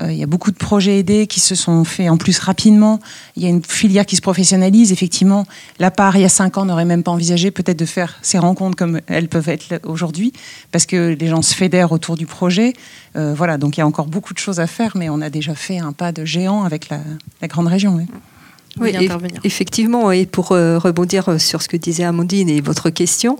Euh, 0.00 0.12
il 0.12 0.18
y 0.18 0.22
a 0.22 0.26
beaucoup 0.26 0.50
de 0.50 0.56
projets 0.56 0.98
aidés 0.98 1.26
qui 1.26 1.40
se 1.40 1.54
sont 1.54 1.84
faits 1.84 2.10
en 2.10 2.16
plus 2.16 2.38
rapidement. 2.38 3.00
Il 3.36 3.42
y 3.42 3.46
a 3.46 3.48
une 3.48 3.62
filière 3.62 4.06
qui 4.06 4.16
se 4.16 4.22
professionnalise. 4.22 4.92
Effectivement, 4.92 5.46
la 5.78 5.90
part, 5.90 6.16
il 6.16 6.22
y 6.22 6.24
a 6.24 6.28
cinq 6.28 6.58
ans, 6.58 6.64
n'aurait 6.64 6.84
même 6.84 7.02
pas 7.02 7.12
envisagé 7.12 7.50
peut-être 7.50 7.78
de 7.78 7.84
faire 7.84 8.18
ces 8.22 8.38
rencontres 8.38 8.76
comme 8.76 9.00
elles 9.06 9.28
peuvent 9.28 9.48
être 9.48 9.80
aujourd'hui, 9.84 10.32
parce 10.72 10.86
que 10.86 11.16
les 11.18 11.28
gens 11.28 11.42
se 11.42 11.54
fédèrent 11.54 11.92
autour 11.92 12.16
du 12.16 12.26
projet. 12.26 12.72
Euh, 13.16 13.34
voilà, 13.36 13.58
donc 13.58 13.76
il 13.76 13.80
y 13.80 13.82
a 13.82 13.86
encore 13.86 14.06
beaucoup 14.06 14.34
de 14.34 14.38
choses 14.38 14.60
à 14.60 14.66
faire, 14.66 14.92
mais 14.96 15.08
on 15.08 15.20
a 15.20 15.30
déjà 15.30 15.54
fait 15.54 15.78
un 15.78 15.92
pas 15.92 16.12
de 16.12 16.24
géant 16.24 16.64
avec 16.64 16.88
la, 16.88 17.00
grande 17.48 17.68
région. 17.68 18.04
Oui. 18.80 18.92
effectivement, 19.44 20.10
et 20.10 20.26
pour 20.26 20.50
euh, 20.50 20.78
rebondir 20.78 21.40
sur 21.40 21.62
ce 21.62 21.68
que 21.68 21.76
disait 21.76 22.02
Amandine 22.02 22.48
et 22.48 22.60
votre 22.60 22.90
question, 22.90 23.38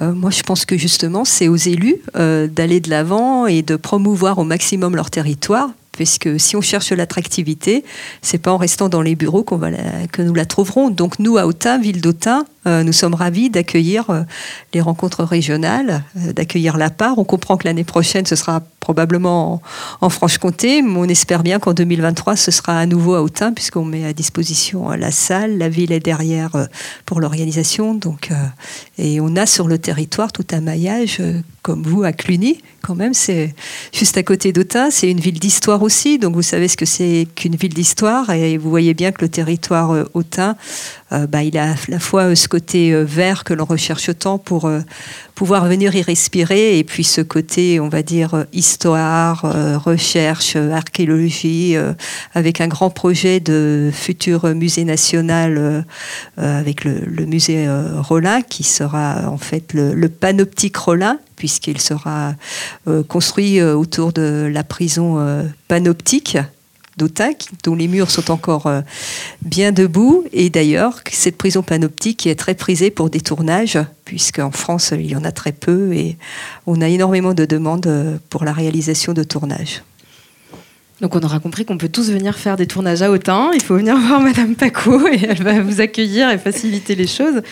moi 0.00 0.30
je 0.30 0.42
pense 0.42 0.64
que 0.64 0.76
justement 0.76 1.24
c'est 1.24 1.48
aux 1.48 1.56
élus 1.56 1.96
d'aller 2.14 2.80
de 2.80 2.90
l'avant 2.90 3.46
et 3.46 3.62
de 3.62 3.74
promouvoir 3.74 4.38
au 4.38 4.44
maximum 4.44 4.94
leur 4.94 5.10
territoire 5.10 5.70
puisque 5.96 6.38
si 6.38 6.54
on 6.56 6.60
cherche 6.60 6.92
l'attractivité, 6.92 7.84
c'est 8.22 8.38
pas 8.38 8.52
en 8.52 8.56
restant 8.58 8.88
dans 8.88 9.02
les 9.02 9.16
bureaux 9.16 9.42
qu'on 9.42 9.56
va 9.56 9.70
que 10.12 10.22
nous 10.22 10.34
la 10.34 10.44
trouverons. 10.44 10.90
Donc 10.90 11.18
nous, 11.18 11.38
à 11.38 11.46
Autun, 11.46 11.78
ville 11.78 12.00
d'Autun, 12.00 12.44
nous 12.66 12.92
sommes 12.92 13.14
ravis 13.14 13.50
d'accueillir 13.50 14.10
euh, 14.10 14.22
les 14.74 14.80
rencontres 14.80 15.24
régionales, 15.24 16.02
euh, 16.16 16.32
d'accueillir 16.32 16.76
la 16.76 16.90
part. 16.90 17.18
On 17.18 17.24
comprend 17.24 17.56
que 17.56 17.66
l'année 17.66 17.84
prochaine, 17.84 18.26
ce 18.26 18.36
sera 18.36 18.60
probablement 18.80 19.62
en, 20.00 20.08
Franche-Comté, 20.08 20.82
mais 20.82 20.98
on 20.98 21.04
espère 21.04 21.42
bien 21.42 21.58
qu'en 21.58 21.72
2023, 21.72 22.36
ce 22.36 22.50
sera 22.50 22.78
à 22.78 22.86
nouveau 22.86 23.14
à 23.14 23.22
Autun, 23.22 23.52
puisqu'on 23.52 23.84
met 23.84 24.04
à 24.04 24.12
disposition 24.12 24.90
la 24.90 25.10
salle. 25.10 25.58
La 25.58 25.68
ville 25.68 25.90
est 25.90 26.00
derrière 26.00 26.52
pour 27.04 27.20
l'organisation. 27.20 27.94
Donc, 27.94 28.30
et 28.96 29.20
on 29.20 29.34
a 29.34 29.44
sur 29.44 29.66
le 29.66 29.78
territoire 29.78 30.30
tout 30.30 30.46
un 30.52 30.60
maillage, 30.60 31.20
comme 31.62 31.82
vous, 31.82 32.04
à 32.04 32.12
Cluny, 32.12 32.62
quand 32.80 32.94
même. 32.94 33.12
C'est 33.12 33.56
juste 33.92 34.16
à 34.16 34.22
côté 34.22 34.52
d'Autun. 34.52 34.90
C'est 34.90 35.10
une 35.10 35.18
ville 35.18 35.40
d'histoire 35.40 35.82
aussi. 35.82 36.20
Donc, 36.20 36.34
vous 36.34 36.42
savez 36.42 36.68
ce 36.68 36.76
que 36.76 36.86
c'est 36.86 37.26
qu'une 37.34 37.56
ville 37.56 37.74
d'histoire. 37.74 38.30
Et 38.30 38.56
vous 38.56 38.70
voyez 38.70 38.94
bien 38.94 39.10
que 39.10 39.22
le 39.22 39.28
territoire 39.28 39.96
Autun, 40.14 40.54
bah, 41.10 41.42
il 41.42 41.58
a 41.58 41.72
à 41.72 41.76
la 41.88 41.98
fois 41.98 42.36
ce 42.36 42.46
côté 42.46 42.55
euh, 42.74 43.04
vert 43.06 43.44
que 43.44 43.54
l'on 43.54 43.64
recherche 43.64 44.10
tant 44.18 44.38
pour 44.38 44.66
euh, 44.66 44.80
pouvoir 45.34 45.66
venir 45.66 45.94
y 45.94 46.02
respirer, 46.02 46.78
et 46.78 46.84
puis 46.84 47.04
ce 47.04 47.20
côté, 47.20 47.80
on 47.80 47.88
va 47.88 48.02
dire, 48.02 48.34
euh, 48.34 48.44
histoire, 48.52 49.42
recherche, 49.84 50.56
archéologie, 50.56 51.76
avec 52.34 52.60
un 52.60 52.68
grand 52.68 52.90
projet 52.90 53.40
de 53.40 53.90
futur 53.92 54.46
musée 54.54 54.84
national 54.84 55.84
avec 56.36 56.84
le, 56.84 57.26
musée 57.26 57.68
Rollin, 57.98 58.42
qui 58.42 58.62
sera 58.62 59.28
en 59.28 59.36
fait 59.36 59.72
le, 59.74 60.08
panoptique 60.08 60.76
Rollin, 60.76 61.18
puisqu'il 61.36 61.80
sera 61.80 62.34
construit 63.08 63.62
autour 63.62 64.12
de 64.12 64.48
la 64.50 64.64
prison 64.64 65.18
panoptique 65.68 66.38
d'Autac, 66.96 67.48
dont 67.64 67.74
les 67.74 67.88
murs 67.88 68.10
sont 68.10 68.30
encore 68.30 68.66
euh, 68.66 68.80
bien 69.42 69.72
debout. 69.72 70.24
Et 70.32 70.50
d'ailleurs, 70.50 71.00
cette 71.10 71.36
prison 71.36 71.62
panoptique 71.62 72.26
est 72.26 72.36
très 72.36 72.54
prisée 72.54 72.90
pour 72.90 73.10
des 73.10 73.20
tournages, 73.20 73.78
puisqu'en 74.04 74.50
France, 74.50 74.92
il 74.92 75.06
y 75.06 75.16
en 75.16 75.24
a 75.24 75.32
très 75.32 75.52
peu 75.52 75.92
et 75.92 76.16
on 76.66 76.80
a 76.80 76.88
énormément 76.88 77.34
de 77.34 77.44
demandes 77.44 77.86
euh, 77.86 78.16
pour 78.30 78.44
la 78.44 78.52
réalisation 78.52 79.12
de 79.12 79.22
tournages. 79.22 79.82
Donc 81.02 81.14
on 81.14 81.20
aura 81.20 81.40
compris 81.40 81.66
qu'on 81.66 81.76
peut 81.76 81.90
tous 81.90 82.10
venir 82.10 82.38
faire 82.38 82.56
des 82.56 82.66
tournages 82.66 83.02
à 83.02 83.10
Autun. 83.10 83.50
Il 83.52 83.62
faut 83.62 83.76
venir 83.76 83.98
voir 84.08 84.18
Madame 84.22 84.54
Paco 84.54 85.06
et 85.08 85.20
elle 85.28 85.42
va 85.42 85.60
vous 85.60 85.82
accueillir 85.82 86.30
et 86.30 86.38
faciliter 86.38 86.94
les 86.94 87.06
choses. 87.06 87.42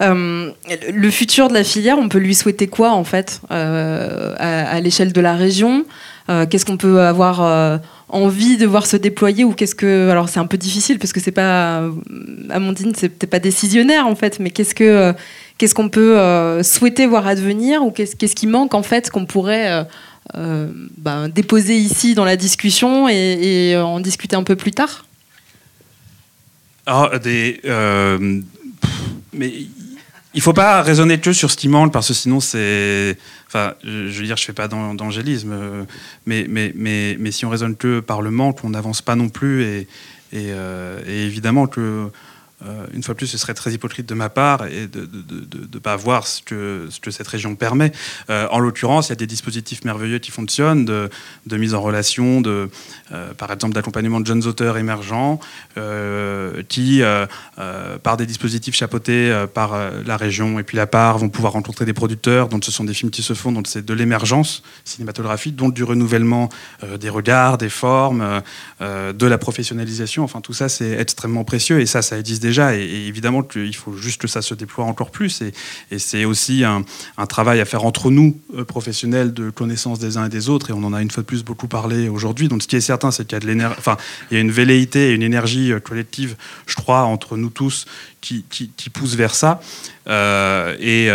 Euh, 0.00 0.50
le 0.92 1.10
futur 1.10 1.46
de 1.46 1.54
la 1.54 1.62
filière, 1.62 1.96
on 1.98 2.08
peut 2.08 2.18
lui 2.18 2.34
souhaiter 2.34 2.66
quoi 2.66 2.90
en 2.90 3.04
fait 3.04 3.40
à, 3.48 4.80
l'échelle 4.80 5.12
de 5.12 5.20
la 5.20 5.36
région? 5.36 5.84
Qu'est-ce 6.50 6.66
qu'on 6.66 6.76
peut 6.76 7.00
avoir 7.00 7.80
envie 8.08 8.56
de 8.56 8.66
voir 8.66 8.86
se 8.86 8.96
déployer 8.96 9.44
ou 9.44 9.52
qu'est-ce 9.52 9.74
que 9.74 10.08
alors 10.08 10.28
c'est 10.28 10.40
un 10.40 10.46
peu 10.46 10.56
difficile 10.56 10.98
parce 10.98 11.12
que 11.12 11.20
c'est 11.20 11.32
pas 11.32 11.82
Amandine 12.50 12.92
c'est 12.96 13.26
pas 13.26 13.38
décisionnaire 13.38 14.06
en 14.06 14.14
fait 14.14 14.40
mais 14.40 14.50
qu'est-ce 14.50 14.74
que 14.74 15.14
qu'est-ce 15.58 15.74
qu'on 15.74 15.88
peut 15.88 16.18
euh, 16.18 16.62
souhaiter 16.62 17.06
voir 17.06 17.26
advenir 17.26 17.84
ou 17.84 17.90
qu'est-ce 17.90 18.34
qui 18.34 18.46
manque 18.46 18.74
en 18.74 18.82
fait 18.82 19.10
qu'on 19.10 19.26
pourrait 19.26 19.70
euh, 19.70 19.84
euh, 20.36 20.68
ben, 20.96 21.28
déposer 21.28 21.76
ici 21.76 22.14
dans 22.14 22.24
la 22.24 22.36
discussion 22.36 23.08
et, 23.08 23.76
en 23.76 24.00
discuter 24.00 24.36
un 24.36 24.44
peu 24.44 24.56
plus 24.56 24.72
tard? 24.72 25.04
Alors, 26.86 27.18
des, 27.20 27.60
mais 29.34 29.52
il 30.34 30.40
faut 30.40 30.52
pas 30.52 30.82
raisonner 30.82 31.18
que 31.18 31.32
sur 31.32 31.50
ce 31.50 31.56
qui 31.56 31.68
manque 31.68 31.92
parce 31.92 32.08
que 32.08 32.14
sinon 32.14 32.40
c'est 32.40 33.16
enfin 33.46 33.74
je, 33.82 34.20
veux 34.20 34.26
dire 34.26 34.36
je 34.36 34.44
fais 34.44 34.52
pas 34.52 34.68
d'angélisme 34.68 35.86
mais, 36.26 36.46
mais, 36.48 36.72
mais, 36.74 37.16
mais 37.18 37.30
si 37.30 37.46
on 37.46 37.50
raisonne 37.50 37.76
que 37.76 38.00
par 38.00 38.20
le 38.20 38.30
manque 38.30 38.62
on 38.62 38.70
n'avance 38.70 39.00
pas 39.00 39.16
non 39.16 39.30
plus 39.30 39.64
et, 39.64 39.88
et, 40.32 40.50
euh, 40.50 41.00
et 41.06 41.24
évidemment 41.24 41.66
que 41.66 42.10
euh, 42.66 42.86
une 42.92 43.02
fois 43.02 43.14
de 43.14 43.18
plus, 43.18 43.26
ce 43.26 43.38
serait 43.38 43.54
très 43.54 43.72
hypocrite 43.72 44.08
de 44.08 44.14
ma 44.14 44.28
part 44.28 44.66
et 44.66 44.88
de 44.88 45.08
ne 45.72 45.78
pas 45.78 45.96
voir 45.96 46.26
ce 46.26 46.42
que, 46.42 46.88
ce 46.90 46.98
que 46.98 47.10
cette 47.10 47.28
région 47.28 47.54
permet. 47.54 47.92
Euh, 48.30 48.48
en 48.50 48.58
l'occurrence, 48.58 49.08
il 49.08 49.10
y 49.10 49.12
a 49.12 49.16
des 49.16 49.26
dispositifs 49.26 49.84
merveilleux 49.84 50.18
qui 50.18 50.30
fonctionnent, 50.30 50.84
de, 50.84 51.10
mise 51.56 51.74
en 51.74 51.80
relation, 51.80 52.40
de, 52.40 52.68
euh, 53.12 53.32
par 53.34 53.52
exemple 53.52 53.74
d'accompagnement 53.74 54.20
de 54.20 54.26
jeunes 54.26 54.46
auteurs 54.46 54.76
émergents, 54.76 55.40
qui, 56.68 57.02
par 58.02 58.16
des 58.16 58.26
dispositifs 58.26 58.74
chapeautés 58.74 59.46
par 59.54 59.78
la 60.04 60.16
région 60.16 60.58
et 60.58 60.62
puis 60.62 60.76
la 60.76 60.86
part, 60.86 61.18
vont 61.18 61.28
pouvoir 61.28 61.52
rencontrer 61.52 61.84
des 61.84 61.92
producteurs, 61.92 62.48
dont 62.48 62.60
ce 62.62 62.72
sont 62.72 62.84
des 62.84 62.94
films 62.94 63.10
qui 63.10 63.22
se 63.22 63.34
font, 63.34 63.52
dont 63.52 63.62
c'est 63.64 63.84
de 63.84 63.94
l'émergence 63.94 64.62
cinématographique, 64.84 65.54
dont 65.54 65.68
du 65.68 65.84
renouvellement 65.84 66.48
des 66.98 67.08
regards, 67.08 67.58
des 67.58 67.68
formes, 67.68 68.42
de 68.80 69.26
la 69.26 69.38
professionnalisation. 69.38 70.24
Enfin, 70.24 70.40
tout 70.40 70.52
ça, 70.52 70.68
c'est 70.68 70.92
extrêmement 70.92 71.44
précieux 71.44 71.80
et 71.80 71.86
ça, 71.86 72.02
ça 72.02 72.18
existe 72.18 72.42
déjà. 72.48 72.74
Et, 72.76 73.06
évidemment 73.06 73.42
qu'il 73.42 73.74
faut 73.76 73.96
juste 73.96 74.20
que 74.20 74.28
ça 74.28 74.42
se 74.42 74.54
déploie 74.54 74.84
encore 74.84 75.10
plus. 75.10 75.42
Et, 75.42 75.98
c'est 75.98 76.24
aussi 76.24 76.64
un, 76.64 76.84
travail 77.26 77.60
à 77.60 77.64
faire 77.64 77.84
entre 77.84 78.10
nous, 78.10 78.38
euh, 78.56 78.64
professionnels, 78.64 79.32
de 79.32 79.50
connaissance 79.50 79.98
des 79.98 80.16
uns 80.16 80.26
et 80.26 80.28
des 80.28 80.48
autres. 80.48 80.70
Et 80.70 80.72
on 80.72 80.82
en 80.84 80.92
a 80.92 81.02
une 81.02 81.10
fois 81.10 81.22
de 81.22 81.26
plus 81.26 81.44
beaucoup 81.44 81.68
parlé 81.68 82.08
aujourd'hui. 82.08 82.48
Donc 82.48 82.62
ce 82.62 82.68
qui 82.68 82.76
est 82.76 82.80
certain, 82.80 83.10
c'est 83.10 83.24
qu'il 83.24 83.34
y 83.34 83.36
a 83.36 83.40
de 83.40 83.46
l'énergie, 83.46 83.76
enfin, 83.78 83.96
il 84.30 84.34
y 84.34 84.38
a 84.38 84.40
une 84.40 84.50
velléité 84.50 85.10
et 85.10 85.12
une 85.12 85.22
énergie 85.22 85.72
euh, 85.72 85.80
collective, 85.80 86.36
je 86.66 86.74
crois, 86.74 87.02
entre 87.02 87.36
nous 87.36 87.50
tous 87.50 87.86
qui, 88.20 88.44
qui, 88.48 88.90
pousse 88.90 89.14
vers 89.14 89.34
ça. 89.34 89.60
Euh, 90.08 90.76
et 90.80 91.08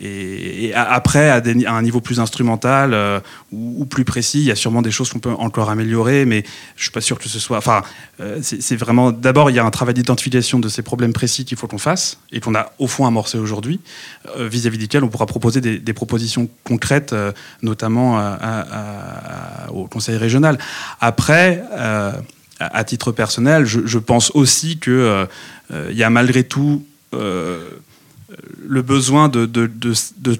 et, 0.00 0.72
après, 0.74 1.28
à, 1.28 1.42
un 1.74 1.82
niveau 1.82 2.00
plus 2.00 2.20
instrumental 2.20 2.94
euh, 2.94 3.18
ou, 3.50 3.84
plus 3.84 4.04
précis, 4.04 4.38
il 4.38 4.44
y 4.44 4.50
a 4.52 4.56
sûrement 4.56 4.82
des 4.82 4.92
choses 4.92 5.10
qu'on 5.10 5.18
peut 5.18 5.32
encore 5.32 5.70
améliorer, 5.70 6.24
mais 6.24 6.44
je 6.76 6.82
suis 6.84 6.92
pas 6.92 7.00
sûr 7.00 7.18
que 7.18 7.28
ce 7.28 7.40
soit. 7.40 7.58
Enfin, 7.58 7.82
euh, 8.20 8.38
c'est 8.40 8.76
vraiment. 8.76 9.10
D'abord, 9.10 9.50
il 9.50 9.56
y 9.56 9.58
a 9.58 9.64
un 9.64 9.70
travail 9.70 9.94
d'identification 9.94 10.60
de 10.60 10.68
ces 10.68 10.82
problèmes 10.82 11.12
précis 11.12 11.44
qu'il 11.44 11.56
faut 11.56 11.66
qu'on 11.66 11.78
fasse 11.78 12.18
et 12.30 12.38
qu'on 12.40 12.54
a 12.54 12.72
au 12.78 12.86
fond 12.86 13.06
amorcé 13.06 13.38
aujourd'hui, 13.38 13.80
euh, 14.36 14.48
vis-à-vis 14.48 14.78
desquels 14.78 15.02
on 15.02 15.08
pourra 15.08 15.26
proposer 15.26 15.60
des, 15.60 15.92
propositions 15.92 16.48
concrètes, 16.62 17.14
notamment 17.62 18.22
au 19.72 19.86
Conseil 19.86 20.16
régional. 20.16 20.58
Après. 21.00 21.62
À, 22.60 22.82
titre 22.82 23.12
personnel, 23.12 23.66
je, 23.66 23.98
pense 23.98 24.32
aussi 24.34 24.80
qu'il 24.80 25.26
il 25.70 25.96
y 25.96 26.02
a 26.02 26.10
malgré 26.10 26.42
tout 26.42 26.84
le 28.66 28.82
besoin 28.82 29.28
de, 29.28 29.46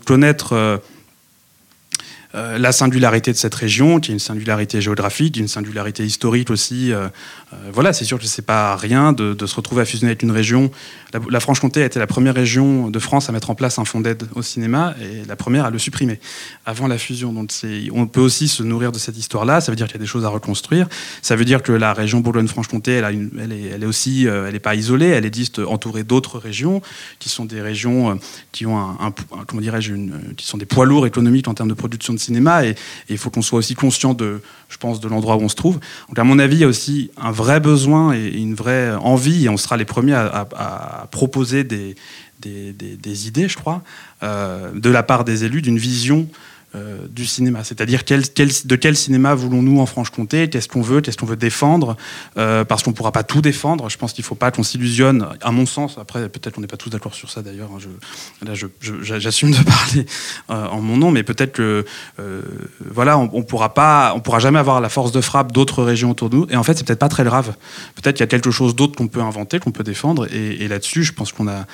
connaître 0.04 0.80
euh, 2.34 2.58
la 2.58 2.72
singularité 2.72 3.32
de 3.32 3.38
cette 3.38 3.54
région, 3.54 4.00
qui 4.00 4.10
est 4.10 4.14
une 4.14 4.20
singularité 4.20 4.82
géographique, 4.82 5.38
une 5.38 5.48
singularité 5.48 6.04
historique 6.04 6.50
aussi. 6.50 6.92
Euh, 6.92 7.08
euh, 7.54 7.56
voilà, 7.72 7.94
c'est 7.94 8.04
sûr 8.04 8.18
que 8.18 8.26
c'est 8.26 8.44
pas 8.44 8.76
rien 8.76 9.14
de, 9.14 9.34
se 9.46 9.54
retrouver 9.54 9.80
à 9.80 9.84
fusionner 9.86 10.10
avec 10.10 10.22
une 10.22 10.30
région. 10.30 10.70
La, 11.30 11.40
Franche-Comté 11.40 11.82
a 11.82 11.86
été 11.86 11.98
la 11.98 12.06
première 12.06 12.34
région 12.34 12.90
de 12.90 12.98
France 12.98 13.30
à 13.30 13.32
mettre 13.32 13.48
en 13.48 13.54
place 13.54 13.78
un 13.78 13.86
fonds 13.86 14.02
d'aide 14.02 14.24
au 14.34 14.42
cinéma 14.42 14.94
et 15.00 15.24
la 15.26 15.36
première 15.36 15.64
à 15.64 15.70
le 15.70 15.78
supprimer 15.78 16.20
avant 16.66 16.86
la 16.86 16.98
fusion. 16.98 17.32
Donc 17.32 17.50
on 17.92 18.06
peut 18.06 18.20
aussi 18.20 18.46
se 18.46 18.62
nourrir 18.62 18.92
de 18.92 18.98
cette 18.98 19.16
histoire-là. 19.16 19.62
Ça 19.62 19.72
veut 19.72 19.76
dire 19.76 19.86
qu'il 19.86 19.94
y 19.94 19.98
a 19.98 20.02
des 20.02 20.06
choses 20.06 20.26
à 20.26 20.28
reconstruire. 20.28 20.86
Ça 21.22 21.34
veut 21.34 21.46
dire 21.46 21.62
que 21.62 21.72
la 21.72 21.94
région 21.94 22.20
Bourgogne-Franche-Comté, 22.20 22.92
elle, 22.92 23.52
est, 23.52 23.86
aussi, 23.86 24.26
elle 24.26 24.52
n'est 24.52 24.58
pas 24.58 24.74
isolée. 24.74 25.06
Elle 25.06 25.24
est 25.24 25.58
entourée 25.60 26.04
d'autres 26.04 26.38
régions 26.38 26.82
qui 27.20 27.30
sont 27.30 27.46
des 27.46 27.62
régions 27.62 28.20
qui 28.52 28.66
ont 28.66 28.78
un, 28.78 29.14
comment 29.46 29.62
dirais-je, 29.62 29.94
qui 30.36 30.46
sont 30.46 30.58
des 30.58 30.66
poids 30.66 30.84
lourds 30.84 31.06
économiques 31.06 31.48
en 31.48 31.54
termes 31.54 31.70
de 31.70 31.74
production 31.74 32.12
de 32.12 32.17
cinéma 32.18 32.64
et, 32.64 32.74
il 33.08 33.18
faut 33.18 33.30
qu'on 33.30 33.42
soit 33.42 33.58
aussi 33.58 33.74
conscient 33.74 34.14
de, 34.14 34.40
je 34.68 34.76
pense, 34.76 35.00
de 35.00 35.08
l'endroit 35.08 35.36
où 35.36 35.40
on 35.40 35.48
se 35.48 35.56
trouve. 35.56 35.78
Donc 36.08 36.18
à 36.18 36.24
mon 36.24 36.38
avis, 36.38 36.56
il 36.56 36.60
y 36.60 36.64
a 36.64 36.68
aussi 36.68 37.10
un 37.16 37.30
vrai 37.30 37.60
besoin 37.60 38.14
et 38.14 38.28
une 38.28 38.54
vraie 38.54 38.94
envie, 38.94 39.46
et 39.46 39.48
on 39.48 39.56
sera 39.56 39.76
les 39.76 39.84
premiers 39.84 40.14
à, 40.14 41.08
proposer 41.10 41.64
des, 41.64 41.96
des, 42.40 43.26
idées, 43.26 43.48
je 43.48 43.56
crois, 43.56 43.82
euh, 44.22 44.70
de 44.74 44.90
la 44.90 45.02
part 45.02 45.24
des 45.24 45.44
élus 45.44 45.62
d'une 45.62 45.78
vision 45.78 46.28
euh, 46.74 47.06
du 47.08 47.24
cinéma. 47.24 47.64
C'est-à-dire 47.64 48.02
de 48.04 48.76
quel 48.76 48.94
cinéma 48.94 49.34
voulons-nous 49.34 49.80
en 49.80 49.86
Franche-Comté 49.86 50.50
Qu'est-ce 50.50 50.68
qu'on 50.68 50.82
veut 50.82 51.00
Qu'est-ce 51.00 51.16
qu'on 51.16 51.24
veut 51.24 51.36
défendre 51.36 51.96
euh, 52.36 52.62
Parce 52.62 52.82
qu'on 52.82 52.90
ne 52.90 52.94
pourra 52.94 53.10
pas 53.10 53.22
tout 53.22 53.40
défendre. 53.40 53.88
Je 53.88 53.96
pense 53.96 54.12
qu'il 54.12 54.22
ne 54.22 54.26
faut 54.26 54.34
pas 54.34 54.50
qu'on 54.50 54.62
s'illusionne. 54.62 55.26
À 55.40 55.50
mon 55.50 55.64
sens, 55.64 55.96
après, 55.96 56.28
peut-être 56.28 56.54
qu'on 56.54 56.60
n'est 56.60 56.66
pas 56.66 56.76
tous 56.76 56.90
d'accord 56.90 57.14
sur 57.14 57.30
ça 57.30 57.40
d'ailleurs. 57.40 57.70
Hein, 57.74 58.46
là, 58.46 58.52
j'assume 59.00 59.52
de 59.52 59.62
parler 59.62 60.04
euh, 60.50 60.66
en 60.66 60.82
mon 60.82 60.98
nom, 60.98 61.10
mais 61.10 61.22
peut-être 61.22 61.52
que 61.52 61.86
voilà, 62.84 63.16
on, 63.16 63.24
ne 63.32 63.42
pourra 63.42 64.12
on 64.14 64.20
pourra 64.20 64.38
jamais 64.38 64.58
avoir 64.58 64.82
la 64.82 64.90
force 64.90 65.10
de 65.10 65.22
frappe 65.22 65.52
d'autres 65.52 65.82
régions 65.82 66.10
autour 66.10 66.28
de 66.28 66.36
nous. 66.36 66.46
Et 66.50 66.56
en 66.56 66.64
fait, 66.64 66.76
c'est 66.76 66.86
peut-être 66.86 66.98
pas 66.98 67.08
très 67.08 67.24
grave. 67.24 67.54
Peut-être 67.94 68.16
qu'il 68.16 68.22
y 68.22 68.24
a 68.24 68.28
quelque 68.28 68.50
chose 68.50 68.76
d'autre 68.76 68.94
qu'on 68.94 69.08
peut 69.08 69.22
inventer, 69.22 69.58
qu'on 69.58 69.72
peut 69.72 69.84
défendre. 69.84 70.26
Et, 70.34 70.64
et 70.64 70.68
là-dessus, 70.68 71.02
je 71.02 71.14
pense 71.14 71.32
qu'on 71.32 71.48
a 71.48 71.64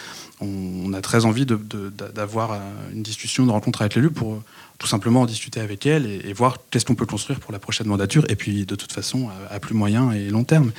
on, 0.41 0.93
a 0.93 1.01
très 1.01 1.25
envie 1.25 1.47
d'avoir 1.47 2.61
une 2.93 3.03
discussion, 3.03 3.47
de 3.47 3.51
rencontre 3.51 3.83
avec 3.83 3.95
l'élu 3.95 4.11
pour 4.11 4.43
tout 4.85 4.91
simplement 4.91 5.23
en 5.23 5.27
discuter 5.27 5.61
avec 5.61 5.87
elle 5.87 6.05
et, 6.05 6.35
voir 6.35 6.59
qu'est-ce 6.71 6.85
qu'on 6.85 6.95
peut 6.95 7.07
construire 7.07 7.41
pour 7.41 7.53
la 7.53 7.59
prochaine 7.59 7.87
mandature, 7.87 8.23
et 8.29 8.37
puis 8.37 8.67
de 8.67 8.75
toute 8.75 8.93
façon 8.93 9.31
à, 9.51 9.59
plus 9.59 9.75
moyen 9.75 10.13
et 10.13 10.29
long 10.29 10.45
terme, 10.45 10.73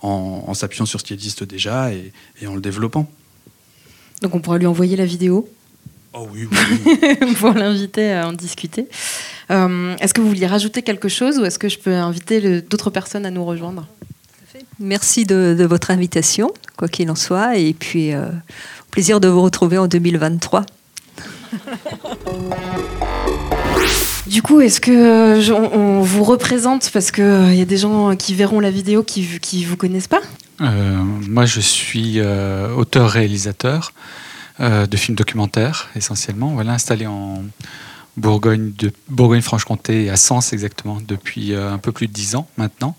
en, 0.00 0.54
s'appuyant 0.54 0.86
sur 0.86 0.98
ce 0.98 1.04
qui 1.04 1.12
existe 1.12 1.44
déjà 1.44 1.92
et, 1.92 2.10
en 2.46 2.54
le 2.54 2.62
développant. 2.62 3.10
Donc 4.22 4.34
on 4.34 4.40
pourra 4.40 4.56
lui 4.56 4.64
envoyer 4.66 4.96
la 4.96 5.04
vidéo 5.04 5.46
Oh 6.14 6.26
oui, 6.32 6.48
oui, 6.50 7.34
pour 7.38 7.52
l'inviter 7.52 8.14
à 8.14 8.28
en 8.28 8.32
discuter. 8.32 8.88
Euh, 9.50 9.94
est-ce 9.98 10.14
que 10.14 10.22
vous 10.22 10.28
vouliez 10.28 10.46
rajouter 10.46 10.80
quelque 10.80 11.10
chose 11.10 11.38
ou 11.38 11.44
est-ce 11.44 11.58
que 11.58 11.68
je 11.68 11.78
peux 11.78 11.94
inviter 11.94 12.62
d'autres 12.62 12.88
personnes 12.88 13.26
à 13.26 13.30
nous 13.30 13.44
rejoindre? 13.44 13.86
Merci 14.78 15.26
de, 15.26 15.66
votre 15.68 15.90
invitation, 15.90 16.50
quoi 16.78 16.88
qu'il 16.88 17.10
en 17.10 17.14
soit, 17.14 17.58
et 17.58 17.74
puis 17.74 18.14
euh, 18.14 18.24
plaisir 18.90 19.20
de 19.20 19.28
vous 19.28 19.42
retrouver 19.42 19.76
en 19.76 19.86
2023. 19.86 20.64
Du 24.26 24.42
coup, 24.42 24.60
est-ce 24.60 24.80
que 24.80 24.90
euh, 24.90 25.54
on, 25.54 26.02
vous 26.02 26.24
représente 26.24 26.90
parce 26.90 27.10
qu'il 27.10 27.24
euh, 27.24 27.54
y 27.54 27.62
a 27.62 27.64
des 27.64 27.78
gens 27.78 28.14
qui 28.16 28.34
verront 28.34 28.60
la 28.60 28.70
vidéo 28.70 29.02
qui 29.02 29.22
ne 29.22 29.66
vous 29.66 29.76
connaissent 29.76 30.08
pas? 30.08 30.20
Euh, 30.60 31.02
Moi, 31.28 31.46
je 31.46 31.60
suis 31.60 32.20
auteur-réalisateur 32.20 33.92
de 34.60 34.96
films 34.96 35.16
documentaires 35.16 35.88
essentiellement. 35.96 36.48
Voilà, 36.48 36.72
installé 36.72 37.06
en 37.06 37.42
Bourgogne, 38.16 38.72
de 38.78 38.92
Bourgogne-Franche-Comté, 39.08 40.10
à 40.10 40.16
Sens 40.16 40.52
exactement, 40.52 40.98
depuis 41.06 41.54
un 41.54 41.78
peu 41.78 41.92
plus 41.92 42.06
de 42.06 42.12
dix 42.12 42.34
ans 42.34 42.46
maintenant. 42.58 42.94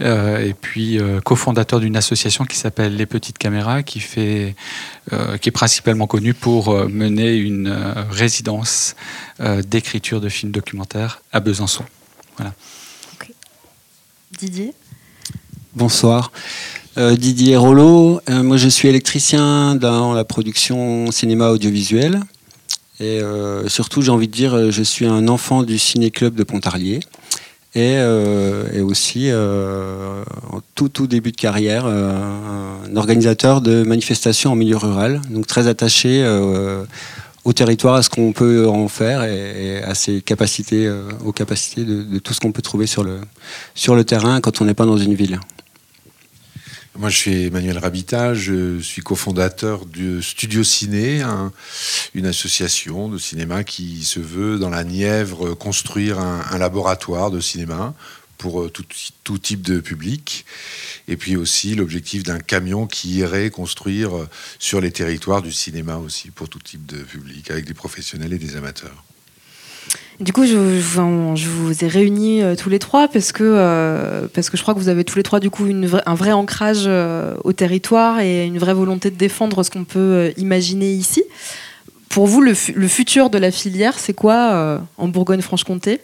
Euh, 0.00 0.44
et 0.44 0.52
puis 0.52 0.98
euh, 0.98 1.20
cofondateur 1.20 1.80
d'une 1.80 1.96
association 1.96 2.44
qui 2.44 2.56
s'appelle 2.56 2.96
Les 2.96 3.06
Petites 3.06 3.38
Caméras, 3.38 3.82
qui, 3.82 4.00
fait, 4.00 4.54
euh, 5.12 5.38
qui 5.38 5.48
est 5.48 5.52
principalement 5.52 6.06
connue 6.06 6.34
pour 6.34 6.74
mener 6.88 7.36
une 7.36 7.74
résidence 8.10 8.94
d'écriture 9.40 10.20
de 10.20 10.28
films 10.28 10.52
documentaires 10.52 11.22
à 11.32 11.40
Besançon. 11.40 11.84
Voilà. 12.36 12.52
Didier? 14.38 14.74
Bonsoir. 15.74 16.32
Didier 16.96 17.56
Rollo, 17.56 18.20
moi 18.28 18.56
je 18.56 18.68
suis 18.68 18.88
électricien 18.88 19.74
dans 19.74 20.14
la 20.14 20.24
production 20.24 21.10
cinéma 21.10 21.48
audiovisuel. 21.48 22.20
Et 23.00 23.20
surtout, 23.66 24.00
j'ai 24.00 24.10
envie 24.10 24.28
de 24.28 24.32
dire, 24.32 24.70
je 24.70 24.82
suis 24.82 25.06
un 25.06 25.28
enfant 25.28 25.62
du 25.62 25.78
ciné-club 25.78 26.34
de 26.34 26.44
Pontarlier 26.44 27.00
et, 27.76 27.96
euh, 27.98 28.82
aussi 28.82 29.28
euh, 29.30 30.24
en 30.50 30.60
tout, 30.74 31.06
début 31.06 31.30
de 31.30 31.36
carrière 31.36 31.84
euh, 31.84 32.10
un 32.90 32.96
organisateur 32.96 33.60
de 33.60 33.82
manifestations 33.82 34.52
en 34.52 34.56
milieu 34.56 34.78
rural, 34.78 35.20
donc 35.28 35.46
très 35.46 35.68
attaché 35.68 36.26
au 37.44 37.52
territoire, 37.52 37.94
à 37.94 38.02
ce 38.02 38.08
qu'on 38.08 38.32
peut 38.32 38.66
en 38.66 38.88
faire 38.88 39.22
et, 39.24 39.82
à 39.82 39.94
ses 39.94 40.22
capacités, 40.22 40.90
aux 41.24 41.32
capacités 41.32 41.84
de, 41.84 42.18
tout 42.18 42.32
ce 42.32 42.40
qu'on 42.40 42.52
peut 42.52 42.62
trouver 42.62 42.86
sur 42.86 43.04
le 43.04 44.04
terrain 44.04 44.40
quand 44.40 44.62
on 44.62 44.64
n'est 44.64 44.74
pas 44.74 44.86
dans 44.86 44.96
une 44.96 45.14
ville. 45.14 45.38
Moi, 46.98 47.10
je 47.10 47.16
suis 47.16 47.46
Emmanuel 47.46 47.76
Rabita, 47.76 48.32
je 48.32 48.80
suis 48.80 49.02
cofondateur 49.02 49.84
du 49.84 50.22
Studio 50.22 50.64
Ciné, 50.64 51.22
une 52.14 52.26
association 52.26 53.08
de 53.08 53.18
cinéma 53.18 53.64
qui 53.64 54.02
se 54.02 54.18
veut 54.18 54.58
dans 54.58 54.70
la 54.70 54.82
Nièvre 54.82 55.54
construire 55.54 56.18
un, 56.18 56.58
laboratoire 56.58 57.30
de 57.30 57.40
cinéma 57.40 57.94
pour 58.38 58.62
euh, 58.62 58.70
tout, 58.70 59.38
type 59.38 59.62
de 59.62 59.80
public. 59.80 60.46
Et 61.08 61.16
puis 61.16 61.36
aussi 61.36 61.74
l'objectif 61.74 62.22
d'un 62.22 62.38
camion 62.38 62.86
qui 62.86 63.16
irait 63.16 63.50
construire 63.50 64.16
euh, 64.16 64.28
sur 64.58 64.80
les 64.80 64.90
territoires 64.90 65.42
du 65.42 65.52
cinéma 65.52 65.96
aussi 65.96 66.30
pour 66.30 66.48
tout 66.48 66.60
type 66.60 66.86
de 66.86 66.98
public, 66.98 67.50
avec 67.50 67.66
des 67.66 67.74
professionnels 67.74 68.32
et 68.32 68.38
des 68.38 68.56
amateurs. 68.56 69.05
Du 70.20 70.32
coup, 70.32 70.46
je, 70.46 70.56
vous 70.56 71.84
ai 71.84 71.88
réunis 71.88 72.42
euh, 72.42 72.56
tous 72.56 72.70
les 72.70 72.78
trois 72.78 73.06
parce 73.06 73.32
que, 73.32 73.44
euh, 73.44 74.26
parce 74.32 74.48
que 74.48 74.56
je 74.56 74.62
crois 74.62 74.72
que 74.72 74.78
vous 74.78 74.88
avez 74.88 75.04
tous 75.04 75.16
les 75.16 75.22
trois 75.22 75.40
du 75.40 75.50
coup 75.50 75.66
un 76.06 76.14
vrai 76.14 76.32
ancrage 76.32 76.84
euh, 76.86 77.34
au 77.44 77.52
territoire 77.52 78.20
et 78.20 78.46
une 78.46 78.58
vraie 78.58 78.72
volonté 78.72 79.10
de 79.10 79.16
défendre 79.16 79.62
ce 79.62 79.70
qu'on 79.70 79.84
peut 79.84 80.32
imaginer 80.38 80.90
ici. 80.90 81.22
Pour 82.08 82.26
vous, 82.26 82.40
le, 82.40 82.54
futur 82.54 83.28
de 83.28 83.36
la 83.36 83.50
filière, 83.50 83.98
c'est 83.98 84.14
quoi 84.14 84.80
en 84.96 85.08
Bourgogne-Franche-Comté? 85.08 86.00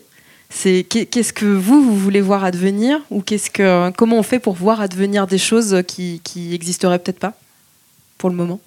Qu'est-ce 0.50 1.32
que 1.32 1.46
vous 1.46 1.82
vous 1.82 1.96
voulez 1.96 2.20
voir 2.20 2.44
advenir 2.44 2.98
ou 3.10 3.22
que 3.22 3.90
comment 3.92 4.18
on 4.18 4.22
fait 4.22 4.40
pour 4.40 4.52
voir 4.52 4.82
advenir 4.82 5.26
des 5.26 5.38
choses 5.38 5.82
qui 5.88 6.20
qui 6.22 6.58
peut-être 6.58 7.18
pas 7.18 7.32
pour 8.18 8.28
le 8.28 8.36
moment? 8.36 8.60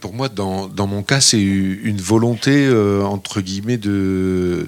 Pour 0.00 0.14
moi, 0.14 0.30
dans, 0.30 0.66
dans 0.66 0.86
mon 0.86 1.02
cas, 1.02 1.20
c'est 1.20 1.40
une 1.40 2.00
volonté, 2.00 2.66
euh, 2.66 3.02
entre 3.02 3.42
guillemets, 3.42 3.76
de, 3.76 4.66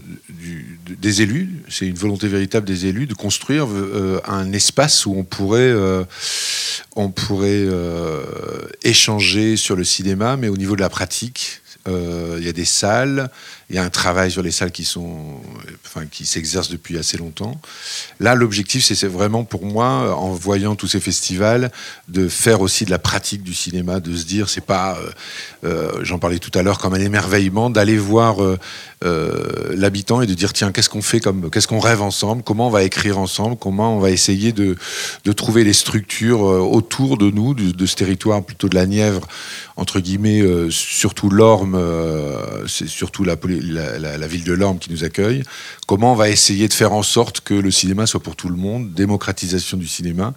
des 0.89 1.23
élus. 1.23 1.49
C'est 1.69 1.87
une 1.87 1.97
volonté 1.97 2.29
véritable 2.29 2.67
des 2.67 2.87
élus 2.87 3.07
de 3.07 3.15
construire 3.15 3.67
euh, 3.71 4.21
un 4.27 4.53
espace 4.53 5.07
où 5.07 5.15
on 5.17 5.25
pourrait, 5.25 5.75
on 6.97 7.11
pourrait 7.11 7.67
échanger 8.83 9.57
sur 9.57 9.75
le 9.75 9.85
cinéma, 9.85 10.37
mais 10.37 10.49
au 10.49 10.57
niveau 10.57 10.77
de 10.77 10.83
la 10.83 10.91
pratique. 10.91 11.63
Il 11.89 12.45
y 12.45 12.49
a 12.49 12.53
des 12.53 12.65
salles, 12.65 13.31
il 13.69 13.75
y 13.75 13.79
a 13.79 13.83
un 13.83 13.91
travail 13.91 14.31
sur 14.31 14.43
les 14.43 14.53
salles 14.53 14.71
qui 14.71 14.85
sont, 14.85 15.41
enfin, 15.85 16.07
qui 16.07 16.25
s'exercent 16.25 16.69
depuis 16.69 16.99
assez 16.99 17.19
longtemps. 17.19 17.61
Là, 18.21 18.37
l'objectif, 18.37 18.85
c'est 18.85 19.07
vraiment 19.09 19.43
pour 19.43 19.65
moi, 19.67 20.17
en 20.17 20.31
voyant 20.31 20.77
tous 20.77 20.87
ces 20.87 21.01
festivals, 21.01 21.73
de 22.09 22.29
faire 22.29 22.61
aussi 22.61 22.85
de 22.85 22.91
la 22.91 23.01
pratique 23.01 23.43
du 23.43 23.55
cinéma, 23.55 23.99
de 23.99 24.15
se 24.15 24.25
dire, 24.25 24.49
c'est 24.49 24.65
pas, 24.65 24.97
euh, 24.97 25.11
euh, 25.65 26.05
j'en 26.05 26.21
parlais 26.21 26.39
tout 26.39 26.57
à 26.57 26.63
l'heure, 26.63 26.79
comme 26.79 26.95
un 26.95 27.01
émerveillement, 27.01 27.69
d'aller 27.69 27.99
voir 27.99 28.37
euh, 28.41 28.57
l'habitant 29.75 30.21
et 30.23 30.29
de 30.29 30.35
dire, 30.35 30.53
tiens, 30.53 30.71
qu'est-ce 30.71 30.89
qu'on 30.89 31.03
fait 31.03 31.19
comme, 31.19 31.51
qu'est-ce 31.51 31.67
qu'on 31.67 31.81
rêve 31.81 32.03
ensemble, 32.03 32.45
comment 32.45 32.69
on 32.69 32.71
va 32.71 32.85
écrire 32.85 33.19
ensemble, 33.19 33.57
comment 33.57 33.97
on 33.97 33.99
va 33.99 34.11
essayer 34.11 34.53
de, 34.53 34.77
trouver 35.33 35.65
les 35.65 35.73
structures 35.73 36.41
autour 36.41 37.19
de 37.19 37.31
nous, 37.31 37.53
de, 37.53 37.87
ce 37.87 37.97
territoire 37.97 38.45
plutôt 38.45 38.69
de 38.69 38.77
la 38.77 38.87
Nièvre, 38.87 39.27
entre 39.77 40.01
guillemets, 40.01 40.43
surtout 40.71 41.31
l'Orme, 41.31 41.79
c'est 42.67 42.89
surtout 42.89 43.25
la, 43.25 43.37
la, 43.61 44.27
ville 44.27 44.45
de 44.45 44.53
l'Orme 44.53 44.79
qui 44.79 44.91
nous 44.91 45.05
accueille. 45.05 45.43
Comment 45.87 46.13
on 46.13 46.17
va 46.17 46.29
essayer 46.29 46.69
de 46.69 46.73
faire 46.73 46.93
en 46.93 47.03
sorte 47.03 47.41
que 47.41 47.55
le 47.55 47.71
cinéma 47.71 48.07
soit 48.07 48.21
pour 48.21 48.37
tout 48.37 48.49
le 48.49 48.57
monde, 48.57 48.93
démocratisation 48.93 49.77
du 49.77 49.87
cinéma. 49.87 50.35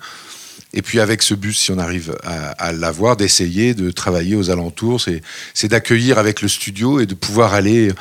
Et 0.72 0.84
puis 0.84 1.00
avec 1.00 1.24
ce 1.24 1.34
bus, 1.34 1.58
si 1.58 1.72
on 1.72 1.80
arrive 1.80 2.16
à, 2.24 2.72
l'avoir, 2.72 3.18
d'essayer 3.18 3.74
de 3.74 3.90
travailler 3.90 4.36
aux 4.36 4.52
alentours, 4.52 5.02
c'est 5.02 5.68
d'accueillir 5.68 6.20
avec 6.20 6.42
le 6.42 6.48
studio 6.48 7.00
et 7.00 7.08
de 7.08 7.16
pouvoir 7.16 7.56
aller 7.56 7.92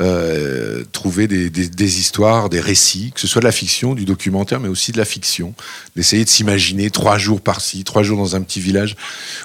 euh, 0.00 0.82
trouver 0.90 1.28
des, 1.28 1.98
histoires, 1.98 2.48
des 2.48 2.60
récits, 2.60 3.12
que 3.14 3.20
ce 3.20 3.28
soit 3.28 3.40
de 3.40 3.46
la 3.46 3.52
fiction, 3.52 3.94
du 3.94 4.04
documentaire, 4.04 4.58
mais 4.58 4.68
aussi 4.68 4.90
de 4.90 4.98
la 4.98 5.04
fiction. 5.04 5.54
D'essayer 5.94 6.24
de 6.24 6.28
s'imaginer 6.28 6.90
trois 6.90 7.16
jours 7.16 7.40
par-ci, 7.40 7.84
trois 7.84 8.02
jours 8.02 8.18
dans 8.18 8.34
un 8.34 8.42
petit 8.42 8.60
village 8.60 8.96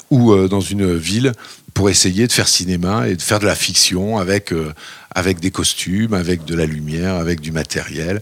ou 0.10 0.32
euh, 0.32 0.48
dans 0.48 0.62
une 0.62 0.96
ville 0.96 1.34
pour 1.76 1.90
essayer 1.90 2.26
de 2.26 2.32
faire 2.32 2.48
cinéma 2.48 3.08
et 3.08 3.16
de 3.16 3.22
faire 3.22 3.40
de 3.40 3.46
la 3.46 3.56
fiction 3.56 4.18
avec, 4.18 4.52
euh, 4.52 4.74
avec 5.12 5.40
des 5.40 5.52
costumes, 5.52 6.16
avec 6.16 6.46
de 6.46 6.56
la 6.56 6.66
lumière, 6.66 7.16
avec 7.16 7.42
du 7.42 7.52
matériel. 7.52 8.22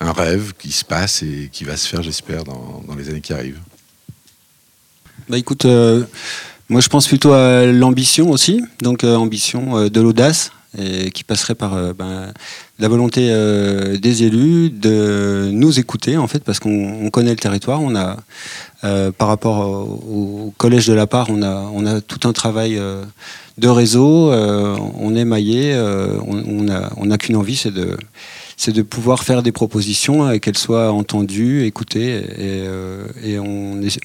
Un 0.00 0.12
rêve 0.12 0.52
qui 0.58 0.72
se 0.72 0.84
passe 0.84 1.22
et 1.22 1.48
qui 1.50 1.64
va 1.64 1.78
se 1.78 1.88
faire, 1.88 2.02
j'espère, 2.02 2.44
dans 2.44 2.84
les 2.98 3.08
années 3.08 3.22
qui 3.22 3.32
arrivent. 3.32 3.60
Bah 5.30 5.38
écoute, 5.38 5.64
euh, 5.64 6.04
moi 6.68 6.82
je 6.82 6.88
pense 6.88 7.08
plutôt 7.08 7.32
à 7.32 7.64
l'ambition 7.64 8.30
aussi, 8.30 8.62
donc 8.82 9.04
euh, 9.04 9.16
ambition 9.16 9.78
euh, 9.78 9.88
de 9.88 10.00
l'audace, 10.02 10.52
et 10.78 11.10
qui 11.12 11.24
passerait 11.24 11.54
par 11.54 11.94
ben, 11.94 12.32
la 12.78 12.88
volonté 12.88 13.28
des 14.02 14.24
élus 14.24 14.70
de 14.70 15.48
nous 15.52 15.78
écouter 15.78 16.16
en 16.16 16.26
fait, 16.26 16.42
parce 16.42 16.58
qu'on 16.58 17.08
connaît 17.10 17.30
le 17.30 17.36
territoire, 17.36 17.80
on 17.80 17.94
a 17.94 18.16
par 19.12 19.28
rapport 19.28 19.68
au, 19.68 20.52
collège 20.58 20.88
de 20.88 20.92
la 20.92 21.06
part, 21.06 21.28
on 21.30 21.44
a, 21.44 21.70
on 21.72 21.86
a 21.86 22.00
tout 22.00 22.28
un 22.28 22.32
travail 22.32 22.76
de 23.56 23.68
réseau, 23.68 24.32
on 24.32 25.14
est 25.14 25.24
maillé, 25.24 25.80
on 26.26 26.62
n'a 26.62 26.90
on 26.96 27.08
a 27.12 27.18
qu'une 27.18 27.36
envie, 27.36 27.54
c'est 27.54 27.70
de 27.70 27.96
c'est 28.56 28.72
de 28.72 28.82
pouvoir 28.82 29.24
faire 29.24 29.42
des 29.42 29.52
propositions 29.52 30.30
et 30.30 30.40
qu'elles 30.40 30.58
soient 30.58 30.92
entendues, 30.92 31.64
écoutées. 31.64 32.16
Et, 32.16 32.62
euh, 32.64 33.06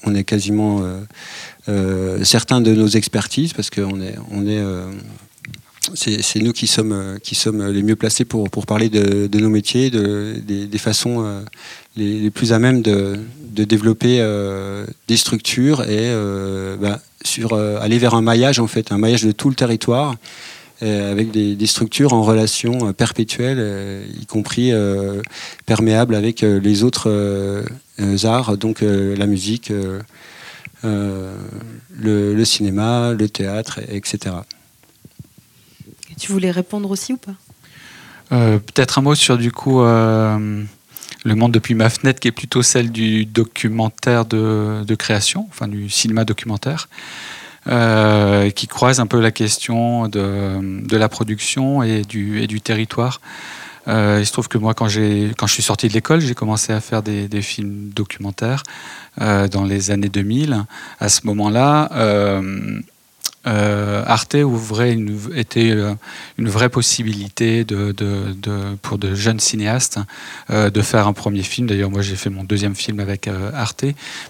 on, 0.04 0.16
est, 0.16 0.24
quasiment 0.24 0.82
euh, 0.82 1.00
euh, 1.70 2.24
certains 2.24 2.62
de 2.62 2.74
nos 2.74 2.88
expertises, 2.88 3.54
parce 3.54 3.70
qu'on 3.70 4.02
est, 4.02 4.16
est 4.48 4.64
c'est 5.96 6.40
nous 6.40 6.52
qui 6.52 6.68
sommes, 6.68 7.18
les 7.72 7.84
mieux 7.84 7.96
placés 7.96 8.26
pour, 8.26 8.50
parler 8.66 8.90
de, 8.90 9.40
nos 9.40 9.50
métiers, 9.50 9.90
de, 9.90 10.36
des, 10.46 10.78
façons 10.78 11.44
les, 11.96 12.30
plus 12.30 12.54
à 12.54 12.60
même 12.60 12.82
de, 12.82 13.18
développer 13.54 14.24
des 15.08 15.18
structures 15.18 15.84
et 15.84 16.14
bah, 16.80 17.02
aller 17.82 17.98
vers 17.98 18.14
un 18.14 18.22
maillage, 18.22 18.60
en 18.60 18.68
fait, 18.68 18.92
un 18.92 18.98
maillage 18.98 19.24
de 19.24 19.32
tout 19.32 19.50
le 19.50 19.56
territoire. 19.56 20.16
Euh, 20.82 21.12
avec 21.12 21.32
des, 21.32 21.68
structures 21.68 22.14
en 22.14 22.24
relation 22.24 22.88
euh, 22.88 22.94
perpétuelle, 22.94 23.58
euh, 23.60 24.02
y 24.18 24.26
compris 24.26 24.72
perméables 25.66 26.16
avec 26.16 26.42
les 26.42 26.84
autres 26.84 27.66
arts, 28.24 28.58
donc 28.58 28.82
la 28.82 29.26
musique, 29.26 29.74
le, 30.84 32.44
cinéma, 32.46 33.12
le 33.12 33.28
théâtre, 33.28 33.82
etc. 33.90 34.36
tu 36.18 36.32
voulais 36.32 36.52
répondre 36.52 36.90
aussi 36.92 37.14
ou 37.14 37.18
pas? 37.18 37.36
Peut-être 38.30 39.00
un 39.00 39.02
mot 39.02 39.16
sur 39.16 39.38
du 39.38 39.52
coup 39.52 39.82
le 39.82 40.66
monde 41.26 41.52
depuis 41.52 41.74
ma 41.74 41.90
fenêtre, 41.90 42.22
qui 42.22 42.30
est 42.30 42.32
plutôt 42.34 42.62
celle 42.62 42.92
du 42.92 43.26
documentaire 43.26 44.26
de, 44.26 44.84
de 44.86 44.96
création, 44.96 45.46
enfin 45.50 45.68
du 45.68 45.90
cinéma 45.90 46.24
documentaire. 46.24 46.88
Euh, 47.70 48.50
qui 48.50 48.66
croise 48.66 49.00
un 49.00 49.06
peu 49.06 49.20
la 49.20 49.30
question 49.30 50.08
de, 50.08 50.98
la 50.98 51.08
production 51.08 51.84
et 51.84 52.02
du, 52.02 52.62
territoire. 52.62 53.22
Euh, 53.88 54.18
il 54.20 54.26
se 54.26 54.32
trouve 54.32 54.48
que 54.48 54.58
moi, 54.58 54.74
quand, 54.74 54.88
je 54.88 55.32
suis 55.46 55.62
sorti 55.62 55.88
de 55.88 55.94
l'école, 55.94 56.20
j'ai 56.20 56.34
commencé 56.34 56.74
à 56.74 56.82
faire 56.82 57.04
des, 57.04 57.28
des 57.28 57.42
films 57.44 57.92
documentaires 57.96 58.64
euh, 59.22 59.48
dans 59.48 59.66
les 59.66 59.92
années 59.92 60.10
2000. 60.10 60.66
À 61.00 61.10
ce 61.10 61.22
moment-là, 61.26 61.90
euh, 63.48 64.04
Arte 64.06 64.36
ouvrait 64.36 64.98
était 65.34 65.72
euh, 65.72 65.94
une 66.38 66.50
vraie 66.50 66.68
possibilité 66.68 67.66
pour 68.82 68.98
de 68.98 69.16
jeunes 69.16 69.40
cinéastes 69.40 70.00
euh, 70.50 70.70
de 70.70 70.82
faire 70.82 71.08
un 71.08 71.14
premier 71.14 71.44
film. 71.44 71.68
D'ailleurs, 71.68 71.90
moi, 71.90 72.02
j'ai 72.02 72.16
fait 72.16 72.30
mon 72.30 72.44
deuxième 72.44 72.76
film 72.76 73.00
avec 73.00 73.30
Arte. 73.54 73.86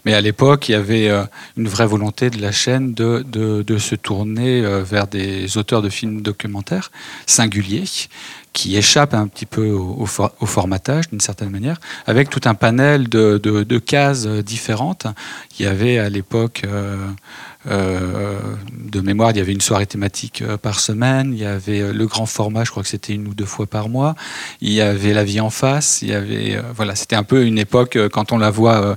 Mais 0.06 0.14
à 0.14 0.22
l'époque, 0.22 0.70
il 0.70 0.74
y 0.74 0.76
avait 0.76 1.10
une 1.58 1.68
vraie 1.68 1.88
volonté 1.88 2.30
de 2.30 2.42
la 2.42 2.52
chaîne 2.52 2.94
de, 2.94 3.78
se 3.80 3.96
tourner 3.96 4.62
vers 4.84 5.08
des 5.08 5.58
auteurs 5.58 5.82
de 5.82 5.90
films 5.90 6.22
documentaires 6.22 6.92
singuliers 7.26 7.86
qui 8.52 8.76
échappent 8.76 9.14
un 9.14 9.28
petit 9.28 9.46
peu 9.46 9.70
au, 9.70 10.06
formatage 10.06 11.10
d'une 11.10 11.20
certaine 11.20 11.50
manière, 11.50 11.80
avec 12.08 12.30
tout 12.30 12.42
un 12.46 12.56
panel 12.56 13.08
de, 13.08 13.78
cases 13.80 14.28
différentes. 14.28 15.08
Il 15.58 15.66
y 15.66 15.68
avait 15.68 15.98
à 15.98 16.10
l'époque 16.10 16.64
de 17.66 19.02
mémoire, 19.02 19.32
il 19.32 19.38
y 19.38 19.42
avait 19.42 19.52
une 19.52 19.62
soirée 19.62 19.86
thématique 19.86 20.42
euh, 20.42 20.58
par 20.58 20.80
semaine, 20.80 21.34
il 21.34 21.40
y 21.40 21.46
avait 21.46 21.82
euh, 21.82 21.94
le 21.94 22.08
grand 22.08 22.26
format, 22.26 22.64
je 22.64 22.72
crois 22.72 22.84
que 22.84 22.90
c'était 22.90 23.14
une 23.14 23.28
ou 23.28 23.34
deux 23.34 23.46
fois 23.46 23.68
par 23.68 23.90
mois, 23.90 24.16
il 24.62 24.72
y 24.72 24.82
avait 24.82 25.14
la 25.14 25.24
vie 25.24 25.40
en 25.40 25.50
face, 25.50 26.02
il 26.02 26.10
y 26.10 26.14
avait, 26.14 26.62
voilà, 26.74 26.96
c'était 26.96 27.16
un 27.16 27.24
peu 27.24 27.46
une 27.46 27.60
époque, 27.60 27.98
quand 28.12 28.32
on 28.32 28.38
la 28.38 28.50
voit 28.50 28.84
euh, 28.84 28.96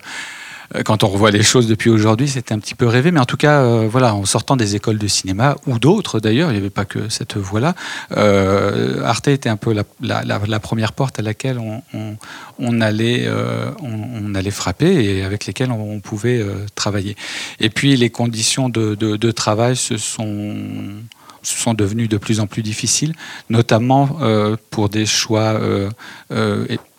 quand 0.85 1.05
on 1.05 1.09
revoit 1.09 1.31
les 1.31 1.43
choses 1.43 1.67
depuis 1.67 1.91
aujourd'hui, 1.91 2.29
c'était 2.29 2.55
un 2.55 2.59
petit 2.59 2.75
peu 2.75 2.87
rêvé. 2.87 3.11
Mais 3.11 3.21
en 3.21 3.25
tout 3.25 3.37
cas, 3.37 3.61
euh, 3.61 3.89
voilà, 3.91 4.15
en 4.15 4.25
sortant 4.25 4.57
des 4.57 4.77
écoles 4.77 4.99
de 4.99 5.07
cinéma, 5.07 5.57
ou 5.67 5.79
d'autres 5.79 6.21
d'ailleurs, 6.21 6.51
il 6.51 6.55
n'y 6.55 6.59
avait 6.59 6.71
pas 6.71 6.85
que 6.85 7.09
cette 7.09 7.37
voie-là, 7.37 7.75
euh, 8.17 9.03
Arte 9.05 9.29
était 9.29 9.49
un 9.49 9.57
peu 9.57 9.75
la, 10.01 10.59
première 10.61 10.93
porte 10.93 11.19
à 11.19 11.23
laquelle 11.23 11.59
on, 11.59 12.81
allait, 12.81 13.29
on, 13.83 14.35
allait 14.35 14.51
frapper 14.51 15.05
et 15.05 15.23
avec 15.25 15.47
lesquelles 15.47 15.71
on, 15.71 16.01
pouvait 16.01 16.45
travailler. 16.75 17.17
Et 17.61 17.69
puis 17.69 17.97
les 17.97 18.11
conditions 18.11 18.69
de, 18.69 19.31
travail 19.31 19.77
se 19.77 19.97
sont 19.97 20.55
sont 21.45 21.75
devenues 21.75 22.07
de 22.07 22.19
plus 22.19 22.39
en 22.39 22.47
plus 22.47 22.63
difficiles, 22.63 23.15
notamment 23.51 24.19
pour 24.71 24.89
des 24.89 25.07
choix 25.07 25.61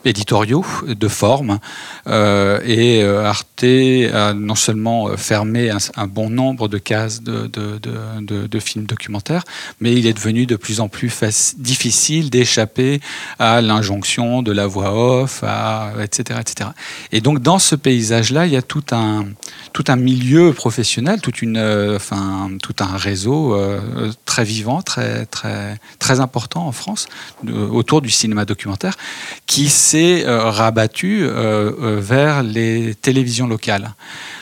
éditoriaux 0.05 0.65
de 0.87 1.07
forme 1.07 1.59
euh, 2.07 2.59
et 2.65 3.01
euh, 3.03 3.25
Arte 3.25 3.63
a 3.63 4.33
non 4.33 4.55
seulement 4.55 5.07
euh, 5.07 5.17
fermé 5.17 5.71
un, 5.95 6.07
bon 6.07 6.29
nombre 6.29 6.67
de 6.67 6.77
cases 6.77 7.21
de, 7.21 7.47
de, 7.47 7.79
de, 8.47 8.59
films 8.59 8.85
documentaires, 8.85 9.43
mais 9.79 9.93
il 9.93 10.05
est 10.05 10.13
devenu 10.13 10.45
de 10.45 10.55
plus 10.55 10.79
en 10.79 10.89
plus 10.89 11.11
difficile 11.57 12.29
d'échapper 12.29 12.99
à 13.39 13.61
l'injonction 13.61 14.41
de 14.41 14.51
la 14.51 14.67
voix 14.67 14.93
off, 14.93 15.43
etc., 16.01 16.39
etc. 16.41 16.69
Et 17.11 17.21
donc 17.21 17.39
dans 17.39 17.59
ce 17.59 17.75
paysage-là, 17.75 18.45
il 18.45 18.53
y 18.53 18.57
a 18.57 18.61
tout 18.61 18.83
un, 18.91 19.25
tout 19.71 19.85
un 19.87 19.95
milieu 19.95 20.53
professionnel, 20.53 21.21
toute 21.21 21.41
une, 21.41 21.97
tout 22.61 22.75
un 22.79 22.97
réseau 22.97 23.57
très 24.25 24.43
vivant, 24.43 24.81
très, 24.81 25.25
très, 25.25 25.77
très 25.99 26.19
important 26.19 26.67
en 26.67 26.71
France 26.71 27.07
autour 27.47 28.01
du 28.01 28.09
cinéma 28.09 28.45
documentaire 28.45 28.95
qui 29.45 29.69
s'est 29.69 29.92
euh, 29.95 30.49
rabattu 30.49 31.23
euh, 31.23 31.71
euh, 31.81 31.99
vers 31.99 32.43
les 32.43 32.95
télévisions 32.95 33.47
locales. 33.47 33.93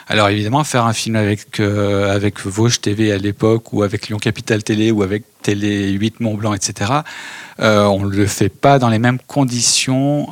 Alors 0.07 0.29
évidemment, 0.29 0.63
faire 0.63 0.85
un 0.85 0.93
film 0.93 1.15
avec, 1.15 1.59
avec 1.59 2.45
Vosges 2.45 2.81
TV 2.81 3.11
à 3.11 3.17
l'époque, 3.17 3.71
ou 3.71 3.83
avec 3.83 4.09
Lyon 4.09 4.17
Capital 4.17 4.63
Télé, 4.63 4.91
ou 4.91 5.03
avec 5.03 5.23
Télé 5.41 5.91
8 5.91 6.19
Mont 6.19 6.35
Blanc, 6.35 6.53
etc., 6.53 6.91
on 7.59 8.03
ne 8.03 8.09
le 8.13 8.25
fait 8.25 8.49
pas 8.49 8.77
dans 8.77 8.89
les 8.89 8.99
mêmes 8.99 9.19
conditions 9.25 10.27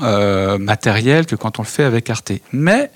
matérielles 0.59 1.25
que 1.25 1.37
quand 1.37 1.59
on 1.59 1.61
le 1.61 1.67
fait 1.67 1.85
avec 1.85 2.09
Arte. 2.09 2.33
Mais 2.51 2.91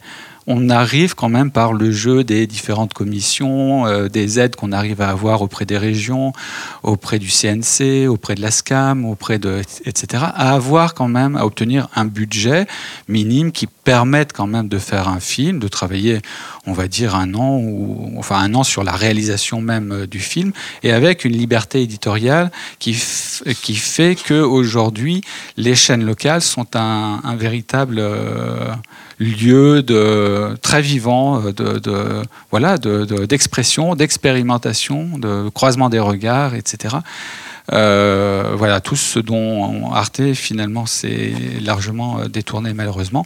on 0.47 0.69
arrive 0.69 1.15
quand 1.15 1.29
même 1.29 1.51
par 1.51 1.73
le 1.73 1.91
jeu 1.91 2.23
des 2.23 2.47
différentes 2.47 2.93
commissions, 2.93 3.85
euh, 3.85 4.09
des 4.09 4.39
aides 4.39 4.55
qu'on 4.55 4.71
arrive 4.71 5.01
à 5.01 5.09
avoir 5.09 5.41
auprès 5.41 5.65
des 5.65 5.77
régions, 5.77 6.33
auprès 6.83 7.19
du 7.19 7.29
CNC, 7.29 8.07
auprès 8.07 8.35
de 8.35 8.41
la 8.41 8.51
SCAM, 8.51 9.05
auprès 9.05 9.39
de 9.39 9.61
etc. 9.85 10.23
à 10.23 10.53
avoir 10.53 10.93
quand 10.93 11.07
même 11.07 11.35
à 11.35 11.45
obtenir 11.45 11.87
un 11.95 12.05
budget 12.05 12.67
minime 13.07 13.51
qui 13.51 13.67
permette 13.67 14.33
quand 14.33 14.47
même 14.47 14.67
de 14.67 14.79
faire 14.79 15.07
un 15.07 15.19
film, 15.19 15.59
de 15.59 15.67
travailler, 15.67 16.21
on 16.65 16.73
va 16.73 16.87
dire 16.87 17.15
un 17.15 17.33
an 17.33 17.57
ou 17.57 18.13
enfin 18.17 18.37
un 18.37 18.53
an 18.55 18.63
sur 18.63 18.83
la 18.83 18.93
réalisation 18.93 19.61
même 19.61 19.91
euh, 19.91 20.07
du 20.07 20.19
film 20.19 20.51
et 20.83 20.91
avec 20.91 21.25
une 21.25 21.33
liberté 21.33 21.81
éditoriale 21.81 22.51
qui 22.79 22.93
qui 23.61 23.75
fait 23.75 24.15
que 24.15 24.41
aujourd'hui 24.41 25.21
les 25.57 25.75
chaînes 25.75 26.05
locales 26.05 26.41
sont 26.41 26.67
un, 26.75 27.35
véritable 27.35 27.97
euh, 27.99 28.73
lieu 29.19 29.81
de 29.83 30.32
très 30.61 30.81
vivant 30.81 31.41
euh, 31.41 31.51
de, 31.51 32.23
voilà 32.51 32.77
d'expression, 32.77 33.95
d'expérimentation, 33.95 35.17
de 35.17 35.49
croisement 35.49 35.89
des 35.89 35.99
regards, 35.99 36.55
etc. 36.55 36.97
Euh, 37.71 38.53
voilà 38.57 38.81
tout 38.81 38.95
ce 38.95 39.19
dont 39.19 39.91
Arte 39.93 40.33
finalement 40.33 40.85
s'est 40.85 41.33
largement 41.61 42.25
détourné 42.27 42.73
malheureusement. 42.73 43.25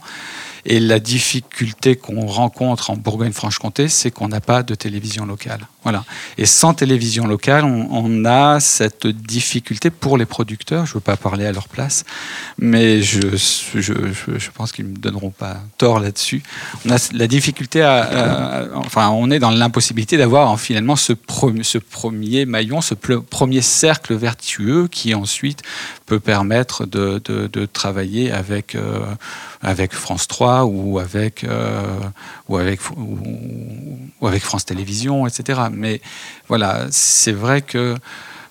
Et 0.69 0.81
la 0.81 0.99
difficulté 0.99 1.95
qu'on 1.95 2.27
rencontre 2.27 2.89
en 2.89 2.97
Bourgogne-Franche-Comté, 2.97 3.87
c'est 3.87 4.11
qu'on 4.11 4.27
n'a 4.27 4.41
pas 4.41 4.63
de 4.63 4.75
télévision 4.75 5.25
locale. 5.25 5.61
Voilà. 5.83 6.03
Et 6.37 6.45
sans 6.45 6.73
télévision 6.73 7.25
locale, 7.25 7.63
on, 7.63 8.25
a 8.25 8.59
cette 8.59 9.07
difficulté 9.07 9.89
pour 9.89 10.17
les 10.17 10.25
producteurs. 10.25 10.85
Je 10.85 10.91
ne 10.91 10.93
veux 10.95 10.99
pas 10.99 11.15
parler 11.15 11.45
à 11.45 11.53
leur 11.53 11.69
place, 11.69 12.03
mais 12.57 13.01
je, 13.01 13.19
pense 14.53 14.73
qu'ils 14.73 14.85
ne 14.85 14.91
me 14.91 14.97
donneront 14.97 15.29
pas 15.29 15.61
tort 15.77 16.01
là-dessus. 16.01 16.43
On 16.85 16.91
a 16.91 16.97
la 17.13 17.27
difficulté 17.27 17.85
enfin, 18.75 19.07
on 19.11 19.31
est 19.31 19.39
dans 19.39 19.51
l'impossibilité 19.51 20.17
d'avoir 20.17 20.59
finalement 20.59 20.97
ce, 20.97 21.13
premier 21.13 22.45
maillon, 22.45 22.81
ce 22.81 22.93
premier 22.93 23.61
cercle 23.61 24.15
vertueux 24.15 24.89
qui 24.89 25.15
ensuite 25.15 25.61
peut 26.05 26.19
permettre 26.19 26.85
de, 26.85 27.65
travailler 27.71 28.31
avec, 28.31 28.75
euh, 28.75 28.99
avec 29.61 29.93
France 29.93 30.27
3 30.27 30.56
ou 30.65 30.99
avec, 30.99 31.43
euh, 31.43 31.99
ou, 32.47 32.57
avec, 32.57 32.79
ou, 32.89 34.27
avec 34.27 34.43
France 34.43 34.65
Télévisions, 34.65 35.27
etc. 35.27 35.61
Mais 35.71 36.01
voilà, 36.47 36.87
c'est 36.91 37.31
vrai 37.31 37.61
que 37.61 37.95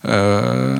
euh, 0.05 0.77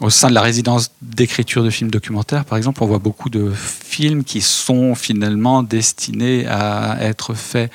au 0.00 0.10
sein 0.10 0.28
de 0.28 0.34
la 0.34 0.42
résidence 0.42 0.90
d'écriture 1.00 1.62
de 1.62 1.70
films 1.70 1.90
documentaires, 1.90 2.44
par 2.44 2.58
exemple, 2.58 2.82
on 2.82 2.86
voit 2.86 2.98
beaucoup 2.98 3.30
de 3.30 3.52
films 3.54 4.24
qui 4.24 4.40
sont 4.40 4.94
finalement 4.94 5.62
destinés 5.62 6.46
à 6.46 6.96
être 7.00 7.34
faits 7.34 7.70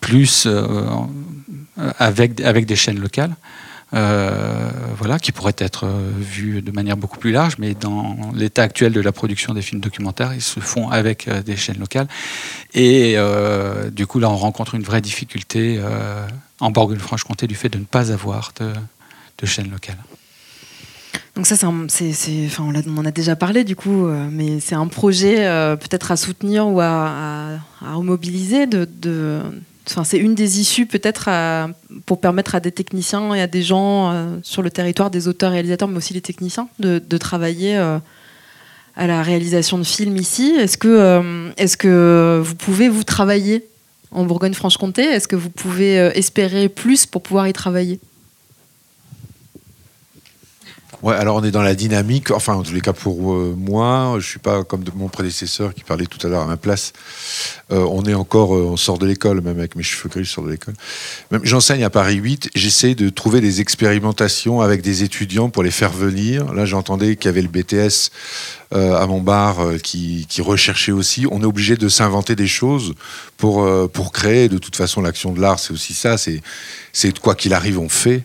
plus 0.00 0.48
avec, 1.98 2.40
avec 2.40 2.66
des 2.66 2.76
chaînes 2.76 3.00
locales. 3.00 3.34
Euh, 3.94 4.70
voilà, 4.98 5.20
qui 5.20 5.30
pourrait 5.30 5.54
être 5.58 5.86
euh, 5.86 6.10
vu 6.18 6.60
de 6.60 6.72
manière 6.72 6.96
beaucoup 6.96 7.18
plus 7.18 7.30
large, 7.30 7.54
mais 7.58 7.74
dans 7.74 8.16
l'état 8.34 8.64
actuel 8.64 8.92
de 8.92 9.00
la 9.00 9.12
production 9.12 9.54
des 9.54 9.62
films 9.62 9.80
documentaires, 9.80 10.34
ils 10.34 10.42
se 10.42 10.58
font 10.58 10.88
avec 10.90 11.28
euh, 11.28 11.40
des 11.42 11.56
chaînes 11.56 11.78
locales. 11.78 12.08
Et 12.74 13.16
du 13.92 14.06
coup, 14.06 14.18
là, 14.18 14.28
on 14.28 14.36
rencontre 14.36 14.74
une 14.74 14.82
vraie 14.82 15.00
difficulté 15.00 15.80
en 16.60 16.70
Bourgogne-Franche-Comté 16.70 17.46
du 17.46 17.54
fait 17.54 17.68
de 17.68 17.78
ne 17.78 17.84
pas 17.84 18.12
avoir 18.12 18.52
de, 18.60 18.72
de 19.38 19.46
chaînes 19.46 19.70
locales. 19.70 19.96
Donc 21.36 21.46
ça, 21.46 21.56
c'est, 21.56 22.46
enfin, 22.46 22.64
on, 22.64 22.96
en 22.98 23.04
a 23.04 23.10
déjà 23.10 23.36
parlé 23.36 23.64
du 23.64 23.76
coup, 23.76 24.06
mais 24.30 24.60
c'est 24.60 24.74
un 24.74 24.88
projet 24.88 25.36
peut-être 25.80 26.10
à 26.10 26.16
soutenir 26.16 26.66
ou 26.66 26.80
à, 26.80 27.58
à, 27.80 27.98
mobiliser 28.02 28.66
de, 28.66 28.86
de 29.00 29.40
c'est 29.86 30.18
une 30.18 30.34
des 30.34 30.60
issues 30.60 30.86
peut-être 30.86 31.28
pour 32.06 32.20
permettre 32.20 32.54
à 32.54 32.60
des 32.60 32.72
techniciens 32.72 33.34
et 33.34 33.40
à 33.40 33.46
des 33.46 33.62
gens 33.62 34.12
euh, 34.12 34.36
sur 34.42 34.62
le 34.62 34.70
territoire, 34.70 35.10
des 35.10 35.28
auteurs, 35.28 35.52
réalisateurs, 35.52 35.88
mais 35.88 35.96
aussi 35.96 36.12
les 36.14 36.20
techniciens, 36.20 36.68
de, 36.78 36.98
travailler 37.18 37.76
euh, 37.76 37.98
à 38.96 39.06
la 39.06 39.22
réalisation 39.22 39.78
de 39.78 39.84
films 39.84 40.16
ici. 40.16 40.54
Est-ce 40.58 40.76
que, 40.76 40.88
euh, 40.88 42.40
vous 42.42 42.54
pouvez 42.56 42.88
vous 42.88 43.04
travailler 43.04 43.64
en 44.10 44.24
Bourgogne-Franche-Comté? 44.24 45.02
Est-ce 45.02 45.28
que 45.28 45.36
vous 45.36 45.50
pouvez 45.50 45.96
espérer 46.14 46.68
plus 46.68 47.06
pour 47.06 47.22
pouvoir 47.22 47.46
y 47.48 47.52
travailler? 47.52 48.00
Alors 51.12 51.36
on 51.36 51.44
est 51.44 51.50
dans 51.52 51.62
la 51.62 51.74
dynamique, 51.74 52.30
enfin 52.32 52.54
en 52.54 52.62
tous 52.62 52.72
les 52.72 52.80
cas 52.80 52.92
pour 52.92 53.32
euh, 53.32 53.54
moi, 53.56 54.16
je 54.18 54.26
suis 54.26 54.38
pas 54.38 54.64
comme 54.64 54.82
mon 54.96 55.08
prédécesseur 55.08 55.72
qui 55.72 55.84
parlait 55.84 56.06
tout 56.06 56.24
à 56.26 56.30
l'heure 56.30 56.42
à 56.42 56.46
ma 56.46 56.56
place. 56.56 56.92
Euh, 57.70 57.86
on 57.90 58.04
est 58.04 58.14
encore, 58.14 58.56
euh, 58.56 58.66
on 58.70 58.76
sort 58.76 58.98
de 58.98 59.06
l'école, 59.06 59.40
même 59.40 59.58
avec 59.58 59.76
mes 59.76 59.82
cheveux 59.82 60.08
gris, 60.08 60.24
je 60.24 60.30
sors 60.30 60.44
de 60.44 60.50
l'école. 60.50 60.74
J'enseigne 61.44 61.84
à 61.84 61.90
Paris 61.90 62.16
8, 62.16 62.50
j'essaie 62.54 62.94
de 62.94 63.08
trouver 63.08 63.40
des 63.40 63.60
expérimentations 63.60 64.60
avec 64.60 64.82
des 64.82 65.04
étudiants 65.04 65.48
pour 65.48 65.62
les 65.62 65.70
faire 65.70 65.92
venir. 65.92 66.52
Là 66.52 66.64
j'entendais 66.64 67.16
qu'il 67.16 67.26
y 67.26 67.28
avait 67.28 67.42
le 67.42 67.48
BTS 67.48 68.10
à 68.72 69.06
mon 69.06 69.20
bar 69.20 69.58
qui, 69.82 70.26
recherchait 70.40 70.92
aussi. 70.92 71.26
On 71.30 71.40
est 71.42 71.46
obligé 71.46 71.76
de 71.76 71.88
s'inventer 71.88 72.34
des 72.34 72.48
choses 72.48 72.94
pour, 73.36 73.66
pour 73.90 74.12
créer. 74.12 74.48
De 74.48 74.58
toute 74.58 74.76
façon, 74.76 75.00
l'action 75.00 75.32
de 75.32 75.40
l'art, 75.40 75.58
c'est 75.58 75.72
aussi 75.72 75.94
ça. 75.94 76.16
C'est 76.18 77.18
quoi 77.20 77.34
qu'il 77.34 77.54
arrive, 77.54 77.78
on 77.78 77.88
fait. 77.88 78.24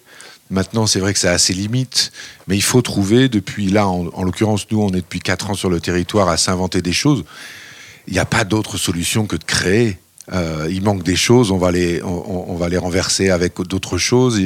Maintenant, 0.51 0.85
c'est 0.85 0.99
vrai 0.99 1.13
que 1.13 1.19
ça 1.19 1.31
a 1.31 1.37
ses 1.37 1.53
limites, 1.53 2.11
mais 2.47 2.57
il 2.57 2.61
faut 2.61 2.81
trouver, 2.81 3.29
depuis 3.29 3.69
là, 3.69 3.87
en, 3.87 4.23
l'occurrence, 4.23 4.67
nous, 4.69 4.81
on 4.81 4.89
est 4.89 5.01
depuis 5.01 5.21
4 5.21 5.51
ans 5.51 5.53
sur 5.53 5.69
le 5.69 5.79
territoire 5.79 6.27
à 6.27 6.35
s'inventer 6.35 6.81
des 6.81 6.91
choses. 6.91 7.23
Il 8.07 8.13
n'y 8.13 8.19
a 8.19 8.25
pas 8.25 8.43
d'autre 8.43 8.77
solution 8.77 9.25
que 9.25 9.37
de 9.37 9.45
créer. 9.45 9.97
Euh, 10.33 10.67
il 10.69 10.83
manque 10.83 11.03
des 11.03 11.15
choses, 11.15 11.51
on 11.51 11.57
va 11.57 11.71
les, 11.71 12.03
on, 12.03 12.55
va 12.55 12.67
les 12.67 12.77
renverser 12.77 13.29
avec 13.29 13.59
d'autres 13.61 13.97
choses, 13.97 14.39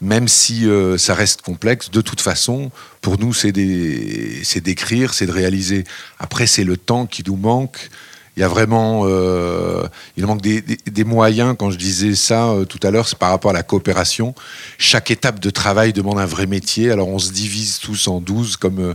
même 0.00 0.26
si 0.26 0.66
euh, 0.66 0.96
ça 0.96 1.14
reste 1.14 1.42
complexe. 1.42 1.90
De 1.90 2.00
toute 2.00 2.22
façon, 2.22 2.70
pour 3.02 3.18
nous, 3.18 3.34
c'est 3.34 3.52
d'écrire, 3.52 5.12
c'est 5.12 5.26
de 5.26 5.32
réaliser. 5.32 5.84
Après, 6.18 6.46
c'est 6.46 6.64
le 6.64 6.78
temps 6.78 7.06
qui 7.06 7.22
nous 7.26 7.36
manque 7.36 7.90
il 8.36 8.40
y 8.40 8.42
a 8.42 8.48
vraiment, 8.48 9.02
euh, 9.04 9.82
il 10.16 10.24
manque 10.26 10.40
des, 10.40 11.04
moyens. 11.04 11.54
Quand 11.58 11.70
je 11.70 11.76
disais 11.76 12.14
ça 12.14 12.48
euh, 12.48 12.64
tout 12.64 12.80
à 12.82 12.90
l'heure, 12.90 13.06
c'est 13.06 13.18
par 13.18 13.30
rapport 13.30 13.50
à 13.50 13.54
la 13.54 13.62
coopération. 13.62 14.34
Chaque 14.78 15.10
étape 15.10 15.38
de 15.38 15.50
travail 15.50 15.92
demande 15.92 16.18
un 16.18 16.26
vrai 16.26 16.46
métier. 16.46 16.90
Alors 16.90 17.08
on 17.08 17.18
se 17.18 17.30
divise 17.32 17.78
tous 17.78 18.08
en 18.08 18.20
12, 18.20 18.56
comme, 18.56 18.94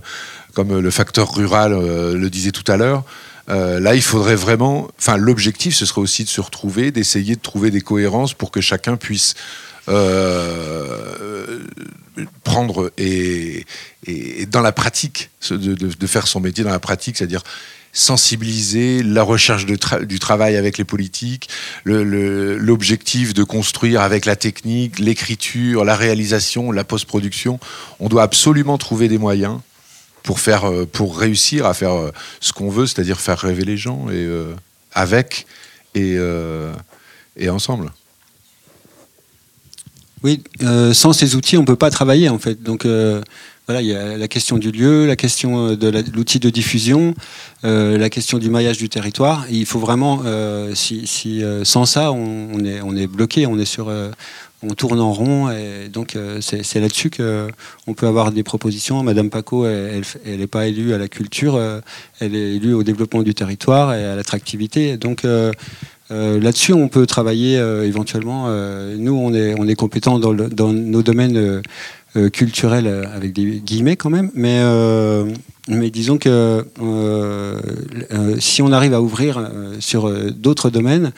euh, 0.57 0.81
le 0.81 0.89
facteur 0.89 1.35
rural 1.35 1.71
le 1.71 2.29
disait 2.31 2.51
tout 2.51 2.69
à 2.71 2.77
l'heure. 2.77 3.03
là, 3.47 3.93
il 3.93 4.01
faudrait 4.01 4.35
vraiment, 4.35 4.87
enfin, 4.97 5.17
l'objectif, 5.17 5.75
ce 5.75 5.85
serait 5.85 6.01
aussi 6.01 6.23
de 6.23 6.29
se 6.29 6.41
retrouver, 6.41 6.89
d'essayer 6.89 7.35
de 7.35 7.41
trouver 7.41 7.69
des 7.69 7.81
cohérences 7.81 8.33
pour 8.33 8.49
que 8.49 8.59
chacun 8.59 8.97
puisse 8.97 9.35
prendre 12.43 12.91
et, 12.97 13.65
et, 14.07 14.47
dans 14.47 14.61
la 14.61 14.71
pratique, 14.71 15.29
de, 15.51 15.75
de, 15.75 16.07
faire 16.07 16.25
son 16.25 16.39
métier 16.39 16.63
dans 16.63 16.71
la 16.71 16.79
pratique, 16.79 17.17
c'est-à-dire 17.17 17.43
sensibiliser, 17.97 19.01
la 19.01 19.23
recherche 19.23 19.65
du 19.65 20.19
travail 20.19 20.55
avec 20.55 20.77
les 20.77 20.83
politiques, 20.83 21.49
l'objectif 21.83 23.33
de 23.33 23.43
construire 23.43 24.01
avec 24.01 24.25
la 24.25 24.35
technique, 24.35 24.99
l'écriture, 24.99 25.83
la 25.83 25.95
réalisation, 25.95 26.71
la 26.71 26.83
post-production. 26.83 27.59
On 27.99 28.07
doit 28.07 28.21
absolument 28.21 28.77
trouver 28.77 29.07
des 29.07 29.17
moyens 29.17 29.59
pour, 30.21 30.39
faire, 30.39 30.69
euh, 30.69 30.85
pour 30.85 31.17
réussir 31.17 31.65
à 31.65 31.73
faire 31.73 31.93
euh, 31.93 32.11
ce 32.39 32.53
qu'on 32.53 32.69
veut, 32.69 32.85
c'est-à-dire 32.85 33.19
faire 33.19 33.39
rêver 33.39 33.65
les 33.65 33.77
gens 33.77 34.09
et, 34.09 34.13
euh, 34.13 34.53
avec 34.93 35.47
et, 35.95 36.17
et 37.35 37.49
ensemble. 37.49 37.91
Oui, 40.21 40.43
sans 40.93 41.13
ces 41.13 41.35
outils, 41.35 41.57
on 41.57 41.61
ne 41.61 41.65
peut 41.65 41.75
pas 41.75 41.89
travailler 41.89 42.29
en 42.29 42.37
fait. 42.37 42.61
Donc 42.61 42.85
voilà, 43.67 43.81
il 43.81 43.87
y 43.89 43.95
a 43.95 44.15
la 44.15 44.27
question 44.29 44.57
du 44.57 44.71
lieu, 44.71 45.05
la 45.05 45.17
question 45.17 45.71
euh, 45.71 45.75
de 45.75 45.89
l'outil 46.15 46.39
de 46.39 46.49
diffusion, 46.49 47.13
euh, 47.65 47.97
la 47.97 48.09
question 48.09 48.37
du 48.37 48.49
maillage 48.49 48.77
du 48.77 48.87
territoire. 48.87 49.45
il 49.51 49.65
faut 49.65 49.79
vraiment, 49.79 50.21
euh, 50.25 50.73
si, 50.73 51.43
sans 51.63 51.85
ça, 51.85 52.13
on, 52.13 52.59
est, 52.95 53.07
bloqué, 53.07 53.45
on 53.45 53.59
est 53.59 53.65
sur, 53.65 53.91
on 54.63 54.73
tourne 54.73 55.01
en 55.01 55.11
rond. 55.11 55.49
Et 55.51 55.89
donc 55.89 56.17
c'est 56.39 56.79
là-dessus 56.79 57.09
que 57.09 57.49
on 57.87 57.93
peut 57.93 58.07
avoir 58.07 58.31
des 58.31 58.43
propositions. 58.43 59.03
Madame 59.03 59.29
Paco, 59.29 59.65
elle 59.65 60.03
n'est 60.25 60.47
pas 60.47 60.67
élue 60.67 60.93
à 60.93 60.97
la 60.97 61.09
culture, 61.09 61.59
elle 62.21 62.35
est 62.35 62.55
élue 62.55 62.73
au 62.73 62.83
développement 62.83 63.21
du 63.21 63.33
territoire 63.33 63.93
et 63.93 64.05
à 64.05 64.15
l'attractivité. 64.15 64.95
Donc 64.95 65.25
Là-dessus, 66.09 66.71
on 66.71 66.87
peut 66.87 67.05
travailler 67.05 67.57
éventuellement. 67.57 68.47
nous, 68.95 69.13
on 69.13 69.33
est, 69.67 69.75
compétents 69.75 70.19
dans 70.19 70.71
nos 70.71 71.03
domaines 71.03 71.61
euh, 72.17 72.29
culturel 72.29 72.87
euh, 72.87 73.03
avec 73.13 73.33
des 73.33 73.59
guillemets 73.59 73.95
quand 73.95 74.09
même, 74.09 74.31
mais, 74.33 74.59
euh, 74.61 75.25
mais 75.67 75.91
disons 75.91 76.17
que 76.17 76.65
si 78.39 78.61
on 78.61 78.71
arrive 78.71 78.93
à 78.93 79.01
ouvrir 79.01 79.51
sur 79.79 80.11
d'autres 80.31 80.69
domaines, 80.69 81.11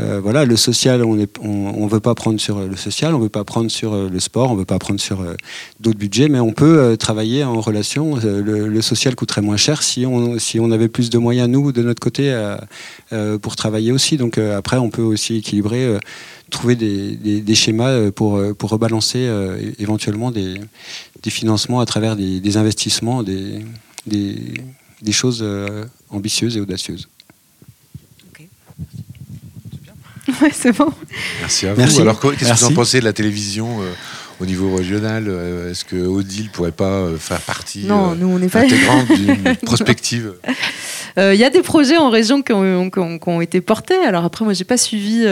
euh, 0.00 0.20
voilà, 0.20 0.44
le 0.44 0.56
social, 0.56 1.04
on 1.04 1.14
ne 1.14 1.88
veut 1.88 2.00
pas 2.00 2.14
prendre 2.14 2.40
sur 2.40 2.60
le 2.60 2.76
social, 2.76 3.14
on 3.14 3.18
veut 3.18 3.28
pas 3.28 3.44
prendre 3.44 3.70
sur 3.70 3.94
le 3.94 4.20
sport, 4.20 4.50
on 4.50 4.54
veut 4.54 4.64
pas 4.64 4.78
prendre 4.78 5.00
sur 5.00 5.24
d'autres 5.80 5.98
budgets, 5.98 6.28
mais 6.28 6.40
on 6.40 6.52
peut 6.52 6.96
travailler 6.96 7.44
en 7.44 7.60
relation. 7.60 8.16
Le, 8.16 8.80
social 8.80 9.14
coûterait 9.14 9.42
moins 9.42 9.58
cher 9.58 9.82
si 9.82 10.06
on, 10.06 10.70
avait 10.70 10.88
plus 10.88 11.10
de 11.10 11.18
moyens, 11.18 11.48
nous, 11.48 11.72
de 11.72 11.82
notre 11.82 12.00
côté, 12.00 12.34
pour 13.42 13.56
travailler 13.56 13.92
aussi. 13.92 14.16
Donc 14.16 14.38
après, 14.38 14.78
on 14.78 14.90
peut 14.90 15.02
aussi 15.02 15.36
équilibrer 15.36 15.98
trouver 16.48 16.76
des, 16.76 17.54
schémas 17.54 18.10
pour, 18.10 18.40
rebalancer 18.62 19.28
éventuellement 19.78 20.30
des, 20.30 20.60
financements 21.28 21.80
à 21.80 21.86
travers 21.86 22.16
des, 22.16 22.56
investissements, 22.56 23.22
des, 23.22 23.62
choses 25.12 25.44
ambitieuses 26.10 26.56
et 26.56 26.60
audacieuses. 26.60 27.08
Ouais, 30.42 30.50
c'est 30.52 30.76
bon. 30.76 30.92
Merci 31.40 31.66
à 31.66 31.74
vous. 31.74 32.00
Alors, 32.00 32.20
qu'est-ce 32.20 32.50
que 32.52 32.58
vous 32.58 32.64
en 32.64 32.74
pensez 32.74 33.00
de 33.00 33.04
la 33.04 33.12
télévision 33.12 33.82
euh, 33.82 33.92
au 34.40 34.46
niveau 34.46 34.74
régional 34.74 35.24
euh, 35.28 35.70
Est-ce 35.70 35.84
que 35.84 35.96
Odile 35.96 36.50
pourrait 36.50 36.72
pas 36.72 36.84
euh, 36.84 37.16
faire 37.18 37.40
partie 37.40 37.84
non, 37.84 38.14
nous, 38.14 38.28
on 38.28 38.38
n'est 38.38 38.48
pas... 38.50 38.60
intégrante 38.60 39.08
d'une 39.12 39.56
prospective? 39.64 40.32
Il 41.16 41.34
y 41.34 41.44
a 41.44 41.50
des 41.50 41.62
projets 41.62 41.96
en 41.96 42.10
région 42.10 42.42
qui 42.42 42.52
ont, 42.52 43.40
été 43.40 43.60
portés. 43.60 43.98
Alors 44.06 44.24
après, 44.24 44.44
moi, 44.44 44.54
j'ai 44.54 44.64
pas 44.64 44.76
suivi 44.76 45.26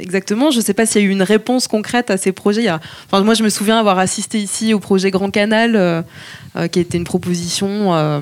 exactement. 0.00 0.50
Je 0.50 0.58
ne 0.58 0.62
sais 0.62 0.74
pas 0.74 0.86
s'il 0.86 1.02
y 1.02 1.04
a 1.04 1.08
eu 1.08 1.10
une 1.10 1.22
réponse 1.22 1.68
concrète 1.68 2.10
à 2.10 2.16
ces 2.16 2.32
projets. 2.32 2.68
Enfin, 2.70 3.22
moi, 3.22 3.34
je 3.34 3.42
me 3.42 3.48
souviens 3.48 3.78
avoir 3.78 3.98
assisté 3.98 4.38
ici 4.38 4.74
au 4.74 4.78
projet 4.78 5.10
Grand 5.10 5.30
Canal 5.30 6.04
euh, 6.54 6.68
qui 6.68 6.80
était 6.80 6.98
une 6.98 7.04
proposition 7.04 7.94
euh, 7.94 8.20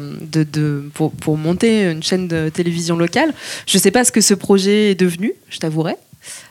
pour, 0.95 1.11
pour, 1.11 1.37
monter 1.37 1.91
une 1.91 2.01
chaîne 2.01 2.29
de 2.29 2.49
télévision 2.49 2.97
locale. 2.97 3.35
Je 3.67 3.77
ne 3.77 3.83
sais 3.83 3.91
pas 3.91 4.05
ce 4.05 4.13
que 4.13 4.21
ce 4.21 4.35
projet 4.35 4.93
est 4.93 4.95
devenu, 4.95 5.33
je 5.49 5.59
t'avouerai. 5.59 5.97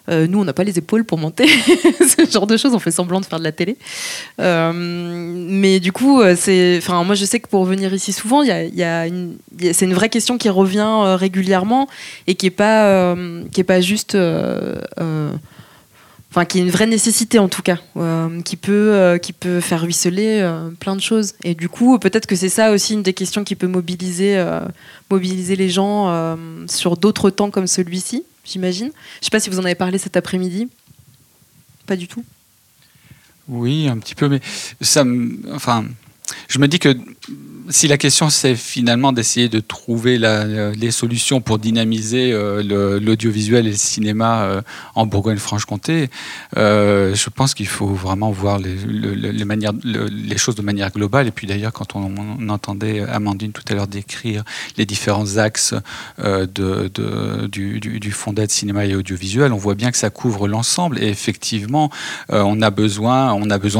Euh, 0.09 0.27
nous, 0.27 0.39
on 0.39 0.43
n'a 0.43 0.53
pas 0.53 0.63
les 0.63 0.77
épaules 0.77 1.05
pour 1.05 1.17
monter 1.17 1.47
ce 1.99 2.29
genre 2.31 2.47
de 2.47 2.57
choses. 2.57 2.73
On 2.73 2.79
fait 2.79 2.91
semblant 2.91 3.19
de 3.19 3.25
faire 3.25 3.39
de 3.39 3.43
la 3.43 3.51
télé. 3.51 3.77
mais 4.37 5.79
du 5.79 5.91
coup, 5.91 6.21
c'est, 6.35 6.77
enfin, 6.77 7.03
moi, 7.03 7.15
je 7.15 7.25
sais 7.25 7.39
que 7.39 7.47
pour 7.47 7.65
venir 7.65 7.93
ici 7.93 8.13
souvent, 8.13 8.41
il 8.43 8.49
y 8.49 8.83
a, 8.83 9.07
c'est 9.73 9.85
une 9.85 9.93
vraie 9.93 10.09
question 10.09 10.37
qui 10.37 10.49
revient 10.49 11.15
régulièrement 11.17 11.87
et 12.27 12.35
qui 12.35 12.47
est 12.47 12.51
pas, 12.51 13.15
qui 13.51 13.61
est 13.61 13.65
pas 13.65 13.81
juste 13.81 14.15
enfin 16.31 16.45
qui 16.45 16.59
est 16.59 16.61
une 16.61 16.69
vraie 16.69 16.85
nécessité 16.85 17.39
en 17.39 17.49
tout 17.49 17.61
cas, 17.61 17.79
euh, 17.97 18.41
qui 18.41 18.55
peut 18.55 18.93
euh, 18.93 19.17
qui 19.17 19.33
peut 19.33 19.59
faire 19.59 19.81
ruisseler 19.81 20.39
euh, 20.41 20.69
plein 20.79 20.95
de 20.95 21.01
choses. 21.01 21.33
Et 21.43 21.55
du 21.55 21.69
coup, 21.69 21.97
peut-être 21.99 22.27
que 22.27 22.35
c'est 22.35 22.49
ça 22.49 22.71
aussi 22.71 22.93
une 22.93 23.03
des 23.03 23.13
questions 23.13 23.43
qui 23.43 23.55
peut 23.55 23.67
mobiliser 23.67 24.43
mobiliser 25.09 25.55
les 25.55 25.69
gens 25.69 26.37
sur 26.67 26.97
d'autres 26.97 27.29
temps 27.29 27.49
comme 27.49 27.67
celui-ci, 27.67 28.23
j'imagine. 28.51 28.91
Je 29.19 29.25
sais 29.25 29.31
pas 29.31 29.39
si 29.39 29.49
vous 29.49 29.59
en 29.59 29.65
avez 29.65 29.75
parlé 29.75 29.97
cet 29.97 30.17
après-midi. 30.17 30.69
Pas 31.85 31.95
du 31.95 32.07
tout. 32.07 32.23
Oui, 33.47 33.87
un 33.87 33.97
petit 33.97 34.15
peu, 34.15 34.29
mais 34.29 34.41
ça, 34.79 35.03
enfin, 35.51 35.85
je 36.47 36.59
me 36.59 36.67
dis 36.67 36.79
que 36.79 36.95
si 37.69 37.87
la 37.87 37.97
question 37.97 38.29
c'est 38.29 38.55
finalement 38.55 39.11
d'essayer 39.13 39.47
de 39.47 39.59
trouver 39.59 40.17
les 40.17 40.91
solutions 40.91 41.41
pour 41.41 41.59
dynamiser 41.59 42.31
euh, 42.33 42.99
l'audiovisuel 42.99 43.67
et 43.67 43.71
le 43.71 43.75
cinéma 43.75 44.41
euh, 44.41 44.61
en 44.95 45.05
Bourgogne-Franche-Comté, 45.05 46.09
euh, 46.57 47.13
je 47.13 47.29
pense 47.29 47.53
qu'il 47.53 47.67
faut 47.67 47.87
vraiment 47.87 48.31
voir 48.31 48.59
les, 48.59 50.37
choses 50.37 50.55
de 50.55 50.61
manière 50.61 50.91
globale. 50.91 51.27
Et 51.27 51.31
puis 51.31 51.47
d'ailleurs, 51.47 51.73
quand 51.73 51.95
on, 51.95 52.49
entendait 52.49 53.01
Amandine 53.01 53.51
tout 53.51 53.61
à 53.69 53.75
l'heure 53.75 53.87
décrire 53.87 54.43
les 54.77 54.85
différents 54.85 55.37
axes 55.37 55.75
du, 56.17 57.79
du, 57.79 58.11
fonds 58.11 58.33
d'aide 58.33 58.49
cinéma 58.49 58.85
et 58.85 58.95
audiovisuel, 58.95 59.53
on 59.53 59.57
voit 59.57 59.75
bien 59.75 59.91
que 59.91 59.97
ça 59.97 60.09
couvre 60.09 60.47
l'ensemble. 60.47 61.01
Et 61.03 61.09
effectivement, 61.09 61.91
on 62.29 62.61
a 62.61 62.69
besoin, 62.71 63.35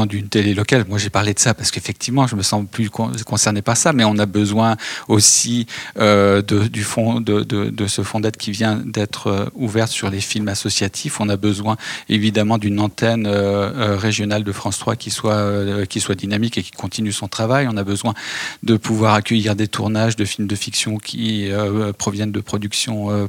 d'une 0.06 0.28
télé 0.28 0.54
locale. 0.54 0.84
Moi, 0.88 0.98
j'ai 0.98 1.10
parlé 1.10 1.34
de 1.34 1.38
ça 1.40 1.54
parce 1.54 1.70
qu'effectivement, 1.70 2.26
je 2.26 2.36
me 2.36 2.42
sens 2.42 2.64
plus 2.70 2.90
concerné 2.90 3.62
par 3.62 3.76
mais 3.92 4.04
on 4.04 4.18
a 4.18 4.26
besoin 4.26 4.76
aussi 5.08 5.66
euh, 5.98 6.42
de, 6.42 6.68
du 6.68 6.84
fond, 6.84 7.20
de, 7.20 7.86
ce 7.86 8.02
fonds 8.02 8.20
d'aide 8.20 8.36
qui 8.36 8.50
vient 8.50 8.76
d'être 8.84 9.26
euh, 9.26 9.46
ouvert 9.54 9.88
sur 9.88 10.10
les 10.10 10.20
films 10.20 10.48
associatifs. 10.48 11.20
On 11.20 11.28
a 11.28 11.36
besoin 11.36 11.76
évidemment 12.08 12.58
d'une 12.58 12.80
antenne 12.80 13.26
euh, 13.26 13.96
régionale 13.96 14.44
de 14.44 14.52
France 14.52 14.78
3 14.78 14.96
qui 14.96 15.10
soit, 15.10 15.86
qui 15.86 16.00
soit 16.00 16.14
dynamique 16.14 16.58
et 16.58 16.62
qui 16.62 16.72
continue 16.72 17.12
son 17.12 17.28
travail. 17.28 17.66
On 17.70 17.76
a 17.76 17.84
besoin 17.84 18.14
de 18.62 18.76
pouvoir 18.76 19.14
accueillir 19.14 19.56
des 19.56 19.68
tournages 19.68 20.16
de 20.16 20.24
films 20.24 20.48
de 20.48 20.56
fiction 20.56 20.98
qui 20.98 21.50
proviennent 21.98 22.32
de 22.32 22.40
productions 22.40 23.28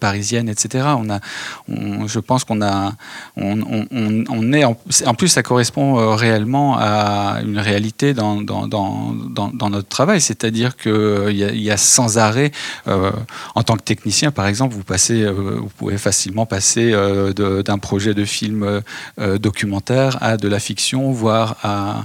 parisiennes, 0.00 0.48
etc. 0.48 0.88
On 0.98 1.10
a, 1.10 1.20
je 1.68 2.18
pense 2.18 2.44
qu'on 2.44 2.62
a, 2.62 2.92
on, 3.36 4.52
est 4.52 4.64
en, 4.64 4.76
en, 5.06 5.14
plus 5.14 5.28
ça 5.28 5.42
correspond 5.42 6.14
réellement 6.14 6.76
à 6.78 7.40
une 7.44 7.58
réalité 7.58 8.14
dans, 8.14 8.40
dans, 8.40 8.66
dans, 8.66 9.14
dans 9.52 9.70
notre 9.70 9.81
travail, 9.88 10.20
c'est-à-dire 10.20 10.76
qu'il 10.76 10.92
euh, 10.92 11.32
y, 11.32 11.70
a 11.70 11.76
sans 11.76 12.18
arrêt, 12.18 12.52
euh, 12.88 13.10
en 13.54 13.62
tant 13.62 13.76
que 13.76 13.82
technicien 13.82 14.30
par 14.30 14.46
exemple, 14.46 14.74
vous, 14.74 14.82
passez, 14.82 15.22
euh, 15.22 15.32
vous 15.32 15.70
pouvez 15.76 15.98
facilement 15.98 16.46
passer 16.46 16.92
d'un 17.34 17.78
projet 17.78 18.14
de 18.14 18.24
film 18.24 18.82
documentaire 19.18 20.18
à 20.22 20.36
de 20.36 20.48
la 20.48 20.58
fiction, 20.58 21.12
voire 21.12 21.56
à, 21.62 22.04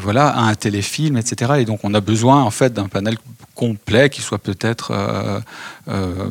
voilà, 0.00 0.28
à 0.28 0.42
un 0.42 0.54
téléfilm, 0.54 1.16
etc. 1.16 1.52
Et 1.58 1.64
donc 1.64 1.80
on 1.82 1.94
a 1.94 2.00
besoin 2.00 2.42
en 2.42 2.50
fait 2.50 2.72
d'un 2.72 2.88
panel 2.88 3.16
complet 3.54 4.08
qui 4.10 4.22
soit 4.22 4.38
peut-être 4.38 4.92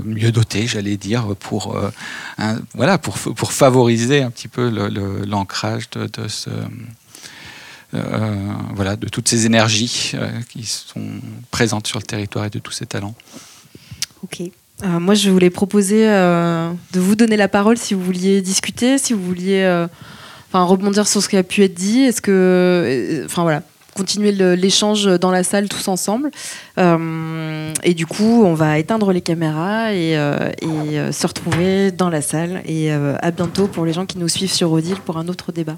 mieux 0.05 0.31
doté, 0.31 0.67
j'allais 0.67 0.97
dire, 0.97 1.35
pour, 1.39 1.77
voilà, 2.75 2.97
pour, 2.97 3.17
pour 3.17 3.51
favoriser 3.51 4.23
un 4.23 4.31
petit 4.31 4.47
peu 4.47 4.69
l'ancrage 5.25 5.89
de, 5.91 6.27
ce, 6.27 6.49
voilà, 7.93 8.95
de 8.95 9.07
toutes 9.07 9.27
ces 9.27 9.45
énergies 9.45 10.11
euh, 10.13 10.29
qui 10.49 10.63
sont 10.63 11.01
présentes 11.51 11.87
sur 11.87 11.99
le 11.99 12.05
territoire 12.05 12.45
et 12.45 12.49
de 12.49 12.59
tous 12.59 12.71
ces 12.71 12.85
talents. 12.85 13.15
Ok. 14.23 14.41
Euh, 14.41 14.99
moi, 14.99 15.13
je 15.13 15.29
voulais 15.29 15.49
proposer 15.49 16.05
de 16.05 16.99
vous 16.99 17.15
donner 17.15 17.37
la 17.37 17.47
parole 17.47 17.77
si 17.77 17.93
vous 17.93 18.01
vouliez 18.01 18.41
discuter, 18.41 18.97
si 18.97 19.13
vous 19.13 19.23
vouliez 19.23 19.85
rebondir 20.53 21.07
sur 21.07 21.21
ce 21.21 21.29
qui 21.29 21.37
a 21.37 21.43
pu 21.43 21.63
être 21.63 21.73
dit. 21.73 22.01
Est-ce 22.01 22.21
que. 22.21 23.23
Enfin, 23.25 23.43
voilà 23.43 23.63
continuer 23.93 24.31
l'échange 24.31 25.03
dans 25.19 25.31
la 25.31 25.43
salle 25.43 25.67
tous 25.67 25.89
ensemble. 25.89 26.31
et 26.77 27.93
du 27.93 28.05
coup, 28.05 28.43
on 28.45 28.53
va 28.53 28.79
éteindre 28.79 29.11
les 29.11 29.19
caméras 29.19 29.93
et, 29.93 30.13
et 30.13 31.11
se 31.11 31.27
retrouver 31.27 31.91
dans 31.91 32.09
la 32.09 32.21
salle. 32.21 32.63
Et 32.65 32.89
à 32.91 33.31
bientôt 33.31 33.67
pour 33.67 33.85
les 33.85 33.91
gens 33.91 34.05
qui 34.05 34.17
nous 34.17 34.29
suivent 34.29 34.51
sur 34.51 34.71
Odile 34.71 35.01
pour 35.05 35.17
un 35.17 35.27
autre 35.27 35.51
débat. 35.51 35.77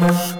Oh, 0.00 0.38